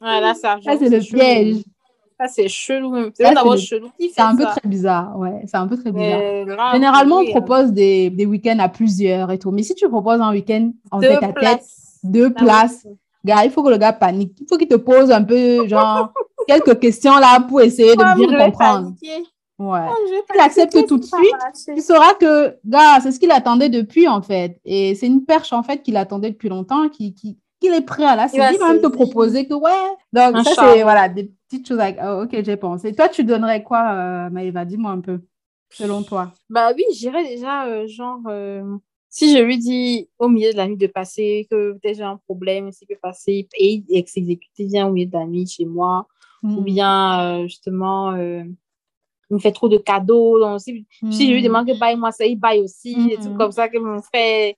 [0.00, 1.64] Voilà, ça, ça c'est le piège.
[2.20, 3.10] Ça, c'est chelou.
[3.14, 3.88] C'est chelou.
[3.98, 5.16] C'est un peu très bizarre.
[5.16, 6.72] Ouais, c'est un peu très bizarre.
[6.72, 9.50] Généralement, on propose des, des week-ends à plusieurs et tout.
[9.52, 11.64] Mais si tu proposes un week-end en tête à tête,
[12.02, 12.86] deux ah places,
[13.24, 14.36] gars, il faut que le gars panique.
[14.40, 16.12] Il faut qu'il te pose un peu, genre,
[16.48, 18.92] quelques questions là pour essayer de bien comprendre.
[19.58, 19.80] Ouais.
[20.34, 24.22] il accepte tout de suite, tu sauras que, gars, c'est ce qu'il attendait depuis, en
[24.22, 24.60] fait.
[24.64, 28.04] Et c'est une perche, en fait, qu'il attendait depuis longtemps, qui, qui, qu'il est prêt
[28.04, 29.70] à la saisir, il va même te proposer que, ouais.
[30.12, 32.92] Donc, ça, c'est, voilà, des petites choses avec, oh, ok, j'ai pensé.
[32.92, 34.64] Toi, tu donnerais quoi, euh, Maëva?
[34.64, 35.20] Dis-moi un peu,
[35.70, 36.32] selon toi.
[36.48, 38.62] Bah oui, j'irais déjà, euh, genre, euh,
[39.08, 42.16] si je lui dis au milieu de la nuit de passer, que peut-être j'ai un
[42.16, 46.06] problème, s'il peut passer et, et s'exécuter, vient au milieu de la nuit chez moi,
[46.42, 46.64] ou hmm.
[46.64, 50.38] bien, justement, il me fait trop de cadeaux.
[50.38, 51.44] Donc, si, si je lui hmm.
[51.44, 53.38] demande que baille moi ça, il baille aussi, des trucs hmm.
[53.38, 54.54] comme ça que mon frère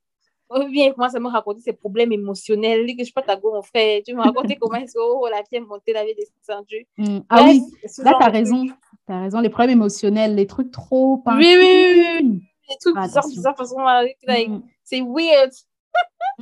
[0.51, 2.87] ou bien commence à me raconter ses problèmes émotionnels.
[2.87, 4.01] que je sais pas ta go, mon frère.
[4.05, 6.87] Tu me raconter comment est-ce que oh, la vie est montée, la vie est descendue.
[6.99, 7.21] Mm.
[7.29, 7.63] Ah oui,
[7.99, 8.67] là, tu as raison.
[8.67, 9.41] Tu as raison.
[9.41, 11.23] Les problèmes émotionnels, les trucs trop.
[11.27, 12.43] Oui, oui, oui, oui.
[12.69, 14.63] Les trucs ah, bizarres, bizarres, façon, mm.
[14.85, 15.51] c'est weird.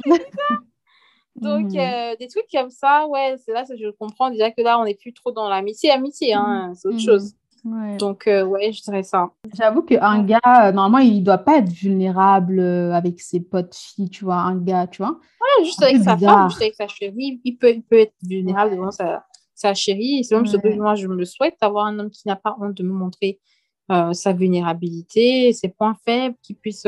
[1.36, 1.78] Donc, mm.
[1.78, 4.84] euh, des trucs comme ça, ouais, c'est là que je comprends déjà que là, on
[4.84, 5.90] n'est plus trop dans l'amitié.
[5.90, 7.34] Amitié, hein, c'est autre chose.
[7.64, 9.30] Donc, euh, ouais, je dirais ça.
[9.54, 13.74] J'avoue qu'un gars, euh, normalement, il ne doit pas être vulnérable euh, avec ses potes
[13.74, 15.12] filles, tu vois, un gars, tu vois.
[15.12, 18.72] Ouais, juste avec sa femme, juste avec sa chérie, il peut, il peut être vulnérable
[18.72, 20.24] devant sa, sa chérie.
[20.24, 22.74] C'est même ce que moi, je me souhaite, avoir un homme qui n'a pas honte
[22.74, 23.40] de me montrer
[24.12, 26.86] sa vulnérabilité, ses points faibles, qui puisse.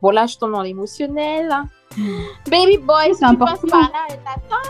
[0.00, 1.48] Bon, là, je tombe dans l'émotionnel.
[1.50, 1.68] Hein.
[1.96, 2.50] Hmm.
[2.50, 3.68] Baby boy, c'est important.
[3.68, 4.66] Par là, elle t'attend,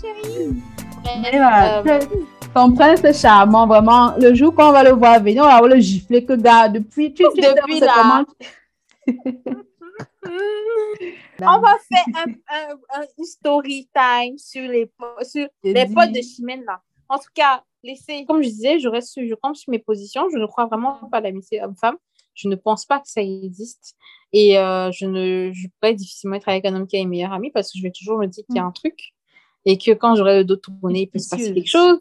[0.00, 0.62] chérie.
[2.54, 4.16] Ton prince est charmant, vraiment.
[4.16, 7.22] Le jour qu'on va le voir venir, on va le gifler que gars, depuis, tu,
[7.22, 8.24] depuis là.
[11.40, 14.90] on va faire un, un, une story time sur les,
[15.22, 16.80] sur les potes de Chimène là.
[17.08, 20.28] En tout cas, laissez, comme je disais, je reste, je compte sur mes positions.
[20.32, 21.96] Je ne crois vraiment pas à l'amitié homme-femme.
[22.34, 23.94] Je ne pense pas que ça existe.
[24.32, 27.32] Et euh, je ne je pourrais difficilement être avec un homme qui a une meilleure
[27.32, 29.14] amie parce que je vais toujours me dire qu'il y a un truc
[29.64, 31.98] et que quand j'aurai le dos tourné, il peut se passer quelque chose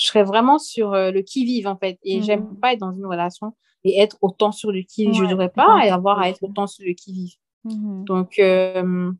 [0.00, 1.98] je serais vraiment sur euh, le qui-vive, en fait.
[2.02, 2.60] Et j'aime mhm.
[2.60, 5.14] pas être dans une relation et être autant sur le qui-vive.
[5.14, 7.34] je ne devrais pas avoir à être autant sur le qui-vive.
[7.64, 8.04] Mhm.
[8.04, 8.38] Donc.
[8.38, 9.12] Euh,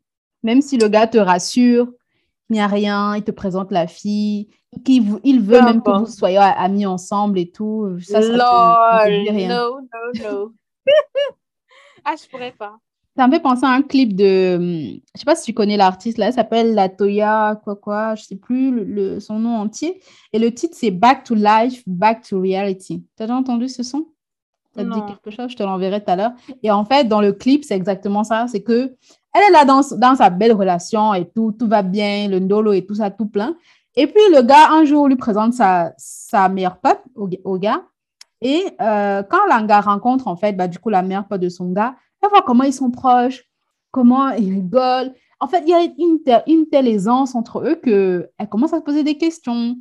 [0.43, 1.87] Même si le gars te rassure,
[2.49, 4.49] il n'y a rien, il te présente la fille,
[4.87, 7.97] il, il veut même que vous soyez amis ensemble et tout.
[8.01, 9.47] Ça, ça rien.
[9.49, 10.53] No, no, no.
[12.05, 12.77] ah, je pourrais pas.
[13.21, 15.77] Ça me fait penser à un clip de, hum, je sais pas si tu connais
[15.77, 20.01] l'artiste là, elle s'appelle Latoya quoi quoi, je sais plus le, son nom entier.
[20.33, 23.05] Et le titre c'est Back to Life, Back to Reality.
[23.15, 24.07] Tu as déjà entendu ce son?
[24.75, 25.51] Ça te dit quelque chose?
[25.51, 26.31] Je te l'enverrai tout à l'heure.
[26.63, 28.47] Et en fait, dans le clip, c'est exactement ça.
[28.47, 28.95] C'est que
[29.35, 32.73] elle est là dans, dans sa belle relation et tout, tout va bien, le ndolo
[32.73, 33.55] et tout ça, tout plein.
[33.95, 37.83] Et puis le gars, un jour, lui présente sa, sa meilleure pote au, gars.
[38.41, 41.71] Et euh, quand l'anga rencontre, en fait, bah, du coup, la meilleure pote de son
[41.71, 41.93] gars,
[42.29, 43.43] voit comment ils sont proches,
[43.91, 45.13] comment ils rigolent.
[45.39, 48.83] En fait, il y a une, une telle aisance entre eux qu'elle commence à se
[48.83, 49.75] poser des questions.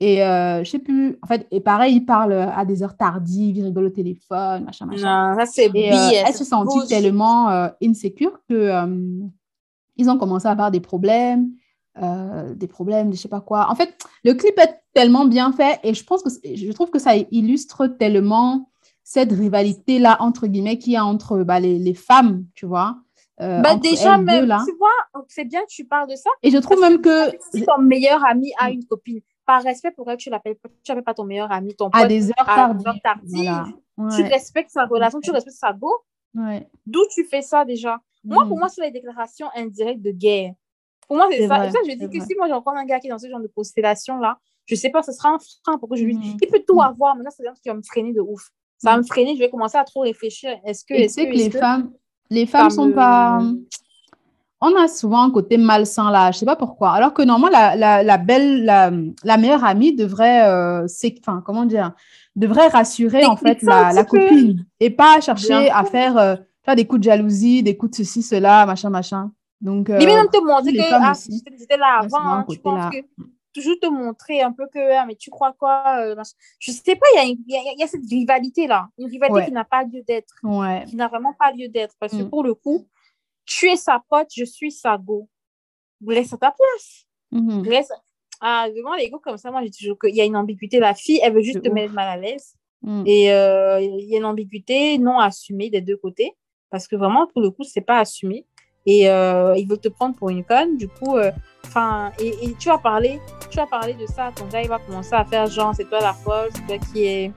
[0.00, 3.56] Et euh, je sais plus, en fait, et pareil, ils parlent à des heures tardives,
[3.56, 5.32] ils rigolent au téléphone, machin, machin.
[5.32, 9.26] Non, ça c'est et, euh, Elle se sentit tellement euh, insécure que euh,
[9.96, 11.50] ils ont commencé à avoir des problèmes,
[12.54, 13.68] des problèmes, de je sais pas quoi.
[13.70, 17.00] En fait, le clip est tellement bien fait et je pense que je trouve que
[17.00, 18.68] ça illustre tellement
[19.08, 22.98] cette rivalité-là, entre guillemets, qu'il y a entre bah, les, les, femmes, tu vois.
[23.40, 26.28] Euh, bah déjà, même, tu vois, c'est bien que tu parles de ça.
[26.42, 27.30] Et je trouve même que...
[27.50, 31.14] Si ton meilleur ami a une copine, par respect pour elle, tu l'appelles tu pas
[31.14, 32.02] ton meilleur ami, ton pote.
[32.02, 33.72] À des heures tardives.
[34.14, 35.90] Tu respectes sa relation, tu respectes sa go.
[36.34, 36.68] Ouais.
[36.84, 37.98] D'où tu fais ça déjà?
[38.24, 38.60] Moi, pour mm.
[38.60, 40.52] moi, c'est la déclaration indirecte de guerre.
[41.06, 41.66] Pour moi, c'est ça.
[41.66, 43.40] Et ça, je dis que si moi, j'entends un gars qui est dans ce genre
[43.40, 46.34] de constellation-là, je sais pas, ce sera un frein pour que je lui dise.
[46.34, 46.40] Mhm.
[46.42, 48.50] Il peut tout avoir, mais là, c'est qui va me freiner de ouf.
[48.78, 50.50] Ça va me freiner, je vais commencer à trop réfléchir.
[50.64, 50.94] Est-ce que.
[50.94, 51.90] est-ce que, les femmes,
[52.30, 53.40] les femmes sont pas.
[54.60, 56.90] On a souvent un côté malsain là, je sais pas pourquoi.
[56.90, 58.90] Alors que normalement, la, la, belle, la,
[59.22, 60.86] la, meilleure amie devrait, euh,
[61.20, 61.92] enfin, comment dire,
[62.34, 67.00] devrait rassurer en fait la, copine et pas chercher à faire, euh, faire des coups
[67.00, 69.30] de jalousie, des coups de ceci, cela, machin, machin.
[69.60, 71.12] Donc, euh, même te montrer que ah,
[71.58, 72.98] j'étais là avant, hein, je pense que
[73.58, 76.22] toujours te montrer un peu que, ah, mais tu crois quoi euh,
[76.58, 79.84] Je sais pas, il y, y, y, a cette rivalité-là, une rivalité qui n'a pas
[79.84, 80.84] lieu d'être, ouais.
[80.86, 81.94] qui n'a vraiment pas lieu d'être.
[81.98, 82.30] Parce que mm.
[82.30, 82.86] pour le coup,
[83.44, 85.28] tu es sa pote, je suis sa go.
[86.06, 87.06] Laisse à ta place.
[87.64, 87.90] Laisse...
[88.40, 90.78] Ah, devant les go comme ça, moi, j'ai toujours qu'il y a une ambiguïté.
[90.78, 92.54] La fille, elle veut juste te mettre mal à l'aise.
[92.82, 93.02] Mm.
[93.06, 96.36] Et euh, il y a une ambiguïté non assumée des deux côtés.
[96.70, 98.46] Parce que vraiment, pour le coup, c'est pas assumé
[98.88, 100.78] et euh, il veut te prendre pour une conne.
[100.78, 101.30] Du coup, euh,
[101.66, 103.20] enfin, et, et, tu vas parler,
[103.50, 104.32] tu vas parler de ça.
[104.34, 107.04] Ton gars, il va commencer à faire genre, c'est toi la folle, c'est toi qui
[107.04, 107.32] est.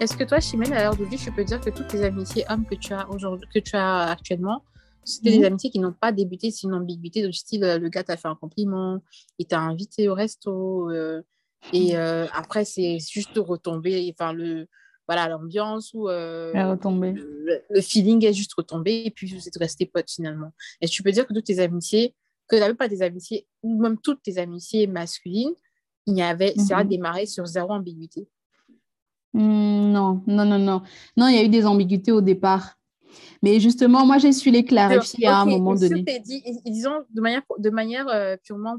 [0.00, 2.64] Est-ce que toi, Chimène, à l'heure d'aujourd'hui, je peux dire que toutes tes amitiés hommes
[2.64, 4.64] que tu as aujourd'hui, que tu as actuellement,
[5.04, 8.16] c'était des amitiés qui n'ont pas débuté sur une ambiguïté de style le gars t'a
[8.16, 9.02] fait un compliment,
[9.38, 11.20] il t'a invité au resto, euh,
[11.74, 14.66] et après c'est juste retombé, enfin le
[15.06, 20.10] voilà l'ambiance ou euh, le, feeling est juste retombé et puis vous êtes restés potes
[20.10, 20.52] finalement.
[20.80, 22.14] Et tu peux dire que toutes tes amitiés,
[22.48, 25.54] que tu n'avais pas des amitiés ou même toutes tes amitiés masculines,
[26.06, 26.90] il y avait, ça a mhm.
[26.90, 28.28] démarré sur zéro ambiguïté?
[29.32, 30.82] Hmm, non, non, non, non.
[31.16, 32.76] Non, il y a eu des ambiguïtés au départ.
[33.42, 36.02] Mais justement, moi, j'ai su les clarifier à un moment donné.
[36.20, 38.76] Dit, disons, de manière, de manière euh, purement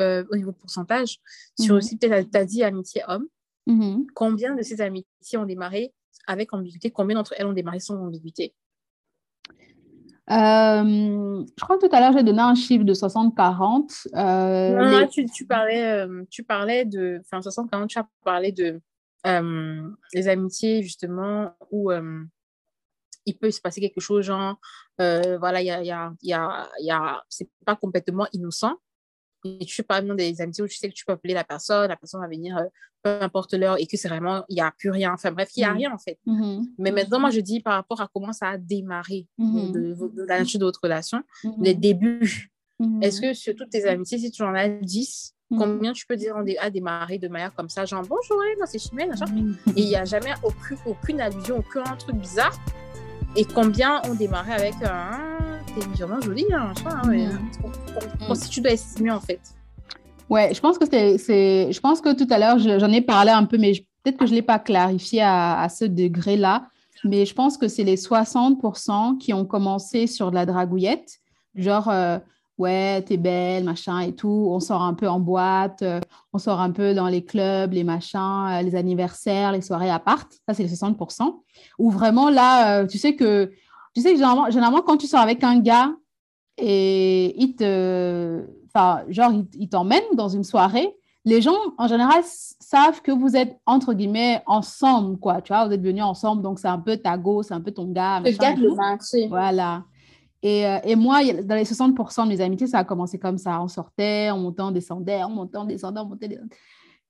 [0.00, 1.18] euh, au niveau pourcentage,
[1.58, 1.78] sur mhm.
[1.78, 3.26] aussi, tu as dit amitié homme.
[3.66, 4.06] Mhm.
[4.14, 5.92] Combien de ces amitiés ont démarré
[6.26, 6.90] avec ambiguïté?
[6.90, 8.54] Combien d'entre elles ont démarré sans ambiguïté?
[10.28, 14.08] Euh, je crois que tout à l'heure, j'ai donné un chiffre de 60-40.
[14.16, 17.20] Euh, tu, parlais, euh, tu parlais de.
[17.20, 18.80] Enfin, 60-40, tu as parlé de
[20.12, 21.90] les amitiés, justement, où
[23.24, 24.56] il peut se passer quelque chose, genre,
[24.98, 28.76] voilà, il y a, y a, y a, y a c'est pas complètement innocent,
[29.60, 31.44] et tu fais pas même des amitiés où tu sais que tu peux appeler la
[31.44, 32.64] personne, la personne va venir, euh,
[33.02, 35.12] peu importe l'heure, et que c'est vraiment, il n'y a plus rien.
[35.12, 35.76] Enfin bref, il n'y a mm.
[35.76, 36.18] rien en fait.
[36.26, 36.64] Mm-hmm.
[36.78, 39.72] Mais maintenant, moi, je dis par rapport à comment ça a démarré mm-hmm.
[39.72, 41.64] de, la nature de votre relation, mm-hmm.
[41.64, 42.52] les débuts.
[43.00, 46.36] Est-ce que sur toutes tes amitiés, si tu en as 10, combien tu peux dire
[46.60, 49.14] à démarrer de manière comme ça, genre bonjour, moi c'est Chimène,
[49.68, 52.54] et il n'y a jamais aucune, aucune allusion, aucun truc bizarre.
[53.34, 55.45] Et combien ont démarré avec un
[55.80, 57.26] c'est vraiment joli, hein, hein ouais.
[58.28, 58.34] Mm.
[58.34, 59.40] si tu dois estimer en fait.
[60.28, 63.44] Ouais, je pense que c'est, je pense que tout à l'heure j'en ai parlé un
[63.44, 66.68] peu, mais peut-être que je l'ai pas clarifié à, à ce degré-là.
[67.04, 71.18] Mais je pense que c'est les 60% qui ont commencé sur de la dragouillette,
[71.54, 72.18] genre euh,
[72.58, 74.48] ouais, t'es belle, machin et tout.
[74.50, 76.00] On sort un peu en boîte, euh,
[76.32, 79.98] on sort un peu dans les clubs, les machins, euh, les anniversaires, les soirées à
[79.98, 80.24] part.
[80.48, 81.42] Ça, c'est les 60%.
[81.78, 83.52] Ou vraiment là, tu sais que
[83.96, 85.96] tu sais, généralement, généralement, quand tu sors avec un gars
[86.58, 88.44] et il te.
[88.66, 93.58] Enfin, genre, il, t'emmène dans une soirée, les gens, en général, savent que vous êtes,
[93.64, 95.40] entre guillemets, ensemble, quoi.
[95.40, 97.70] Tu vois, vous êtes venus ensemble, donc c'est un peu ta go, c'est un peu
[97.70, 98.20] ton gars.
[98.20, 99.28] Le gars le marché.
[99.28, 99.84] Voilà.
[100.42, 103.62] Et, euh, et, moi, dans les 60% de mes amitiés, ça a commencé comme ça.
[103.62, 106.38] On sortait, on montait, on descendait, on montait, on descendait, on montait,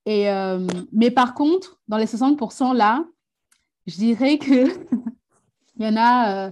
[0.07, 3.05] Et, euh, mais par contre, dans les 60% là,
[3.89, 4.69] je dirais que
[5.79, 6.51] il y en a, euh,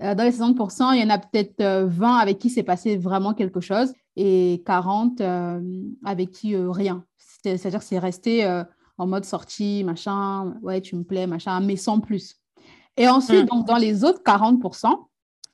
[0.00, 3.34] dans les 60%, il y en a peut-être 20 euh, avec qui s'est passé vraiment
[3.34, 5.60] quelque chose et 40 euh,
[6.04, 7.04] avec qui rien.
[7.16, 8.62] C'est-à-dire que c'est resté
[8.96, 12.36] en mode sortie, machin, ouais, tu me plais, machin, mais sans plus.
[12.96, 13.46] Et ensuite, mm.
[13.46, 15.06] donc, dans les autres 40%,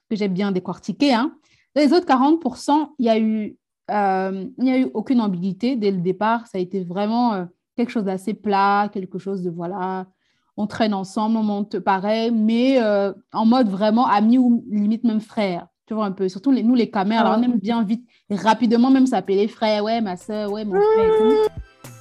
[0.08, 1.34] que j'ai bien décortiqué, hein,
[1.74, 3.56] dans les autres 40%, il n'y a, eu,
[3.88, 6.46] il a eu aucune ambiguïté dès le départ.
[6.46, 10.06] Ça a été vraiment quelque chose d'assez plat, quelque chose de voilà,
[10.56, 15.20] on traîne ensemble, on monte pareil, mais euh, en mode vraiment ami ou limite même
[15.20, 15.66] frère.
[15.86, 18.90] Tu vois un peu, surtout les, nous les caméras, alors on aime bien vite, rapidement
[18.90, 21.50] même s'appeler frère, ouais, ma soeur, ouais, mon frère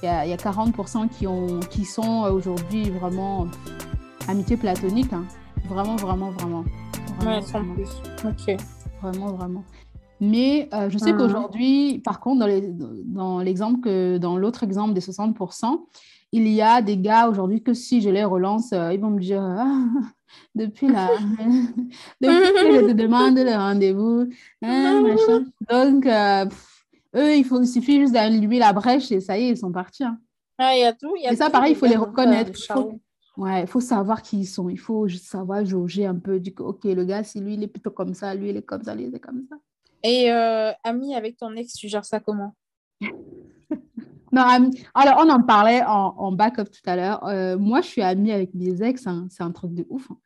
[0.02, 3.46] Il y a, il y a 40% qui, ont, qui sont aujourd'hui vraiment
[4.26, 5.12] amitié platonique.
[5.12, 5.24] Hein.
[5.68, 6.64] Vraiment, vraiment, vraiment.
[7.18, 7.88] vraiment ouais, sans plus.
[8.24, 8.56] Ok.
[9.02, 9.64] Vraiment, vraiment.
[10.20, 11.16] Mais euh, je sais mmh.
[11.18, 12.46] qu'aujourd'hui, par contre,
[13.06, 15.80] dans l'exemple que dans l'autre exemple des 60%,
[16.34, 19.20] il y a des gars aujourd'hui que si je les relance, euh, ils vont me
[19.20, 19.84] dire ah,
[20.56, 21.08] depuis là,
[22.20, 24.28] depuis que je te demande le rendez-vous,
[24.60, 25.16] hein,
[25.70, 26.46] Donc, euh,
[27.14, 29.70] eux, il, faut, il suffit juste d'allumer la brèche et ça y est, ils sont
[29.70, 30.02] partis.
[30.02, 30.18] Hein.
[30.58, 31.14] Ah, y a tout.
[31.16, 32.50] et ça, pareil, il faut les reconnaître.
[32.52, 33.00] Il faut,
[33.36, 34.68] ouais, il faut savoir qui ils sont.
[34.68, 36.40] Il faut juste savoir jauger un peu.
[36.40, 38.62] Du coup, ok, le gars, si lui, il est plutôt comme ça, lui, il est
[38.62, 39.56] comme ça, lui, il est comme ça.
[40.02, 42.54] Et euh, ami avec ton ex, tu gères ça comment?
[44.34, 47.24] Non, alors, on en parlait en, en backup tout à l'heure.
[47.26, 49.06] Euh, moi, je suis amie avec mes ex.
[49.06, 49.28] Hein.
[49.30, 50.10] C'est un truc de ouf.
[50.10, 50.18] Hein.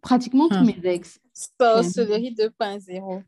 [0.00, 0.66] Pratiquement tous hum.
[0.66, 1.20] mes ex.
[1.32, 3.22] Sorcellerie 2.0.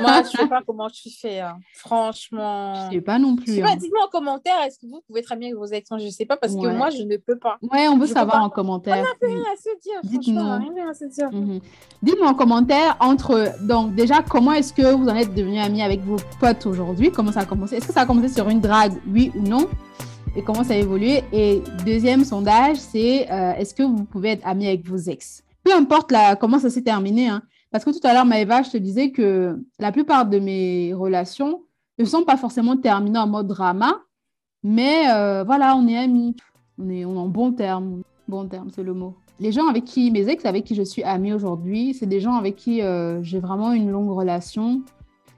[0.00, 1.40] Moi, je ne sais pas comment tu fais.
[1.40, 1.58] Hein.
[1.74, 2.74] Franchement.
[2.74, 3.62] Je ne sais pas non plus.
[3.62, 3.76] Hein.
[3.76, 6.26] Dites-moi en commentaire, est-ce que vous pouvez être ami avec vos ex Je ne sais
[6.26, 7.58] pas parce que moi, je ne peux pas.
[7.62, 8.98] Ouais, on veut savoir en commentaire.
[8.98, 10.00] On n'a plus rien à se dire.
[10.04, 10.74] Dites-nous.
[10.74, 11.30] Rien à se dire.
[11.30, 11.60] Mhm.
[12.02, 13.52] Dites-moi en commentaire entre.
[13.62, 17.10] Donc, déjà, comment est-ce que vous en êtes devenu ami avec vos potes aujourd'hui?
[17.10, 17.76] Comment ça a commencé?
[17.76, 19.68] Est-ce que ça a commencé sur une drague, oui ou non?
[20.36, 21.24] Et comment ça a évolué?
[21.32, 25.42] Et deuxième sondage, c'est euh, est-ce que vous pouvez être ami avec vos ex?
[25.64, 28.70] Peu importe la, comment ça s'est terminé, hein, parce que tout à l'heure, Maëva, je
[28.70, 31.62] te disais que la plupart de mes relations
[31.98, 34.00] ne sont pas forcément terminées en mode drama,
[34.62, 36.34] mais euh, voilà, on est amis,
[36.78, 38.02] on est, en bon terme.
[38.28, 39.16] Bon terme, c'est le mot.
[39.38, 42.34] Les gens avec qui, mes ex avec qui je suis amie aujourd'hui, c'est des gens
[42.34, 44.82] avec qui euh, j'ai vraiment une longue relation.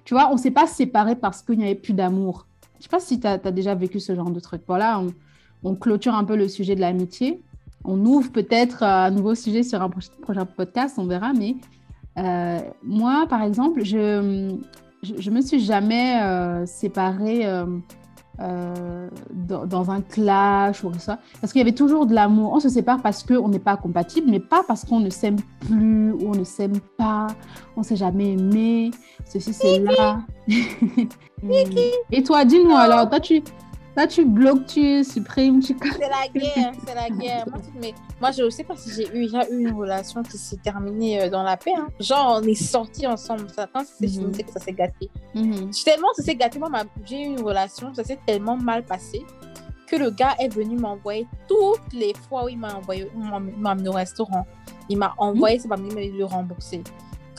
[0.05, 2.47] Tu vois, on ne s'est pas séparés parce qu'il n'y avait plus d'amour.
[2.75, 4.63] Je ne sais pas si tu as, déjà vécu ce genre de truc.
[4.67, 5.09] Voilà, on,
[5.63, 7.43] on clôture un peu le sujet de l'amitié.
[7.85, 11.57] On ouvre peut-être un nouveau sujet sur un prochain podcast, on verra, mais
[12.19, 14.57] euh, moi, par exemple, je
[15.03, 17.45] je, me suis jamais euh, séparée
[18.41, 22.53] euh, dans, un clash ou ça, parce qu'il y avait toujours de l'amour.
[22.55, 26.13] On se sépare parce qu'on n'est pas compatible, mais pas parce qu'on ne s'aime plus
[26.13, 27.29] ou on ne s'aime pas,
[27.77, 28.91] on s'est jamais aimé,
[29.27, 30.21] ceci, c'est là.
[32.13, 33.43] Et toi, dis-nous alors, toi, tu,
[33.95, 35.77] Là, tu bloques, tu supprimes, tu...
[35.79, 37.45] C'est la guerre, c'est la guerre.
[37.49, 40.57] Moi, mais moi, je ne sais pas si j'ai eu, eu une relation qui s'est
[40.57, 41.75] terminée euh, dans la paix.
[41.77, 41.89] Hein.
[42.01, 43.51] Genre, on est sortis ensemble.
[43.51, 44.45] Ça, quand c'est mm -hmm.
[44.45, 45.11] que ça s'est gâté.
[45.35, 46.59] Mm Tellement ça s'est gâté.
[46.59, 46.71] Moi,
[47.05, 49.21] j'ai eu une relation, ça s'est tellement mal passé
[49.93, 53.71] que le gars est venu m'envoyer toutes les fois où il m'a envoyé, il m'a
[53.73, 54.47] amené au restaurant.
[54.89, 56.83] Il m'a envoyé, ça m'a amené de le rembourser.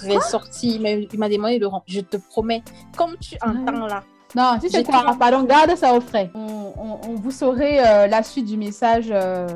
[0.04, 1.96] Il est sorti, il m'a demandé de le rembourser.
[1.98, 2.62] Je te promets,
[2.96, 4.04] comme tu entends là,
[4.36, 6.30] non, si c'est quoi Pardon, garde ça au frais.
[6.34, 9.48] On, vous saurez euh, la suite du message euh,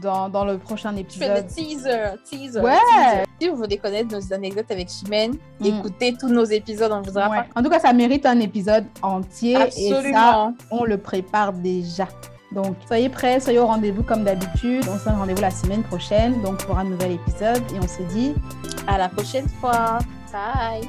[0.00, 1.28] dans, dans, le prochain épisode.
[1.28, 2.60] Je fais le teaser, teaser.
[2.60, 3.24] Ouais.
[3.40, 5.66] Si vous voulez connaître nos anecdotes avec Chimène, mm.
[5.66, 7.42] écoutez tous nos épisodes, on vous ouais.
[7.54, 9.56] En tout cas, ça mérite un épisode entier.
[9.56, 10.00] Absolument.
[10.00, 12.08] Et ça, on le prépare déjà.
[12.52, 14.84] Donc, soyez prêts, soyez au rendez-vous comme d'habitude.
[14.90, 17.62] On se donne rendez-vous la semaine prochaine, donc pour un nouvel épisode.
[17.74, 18.34] Et on se dit
[18.86, 19.98] à la prochaine fois.
[20.32, 20.88] Bye.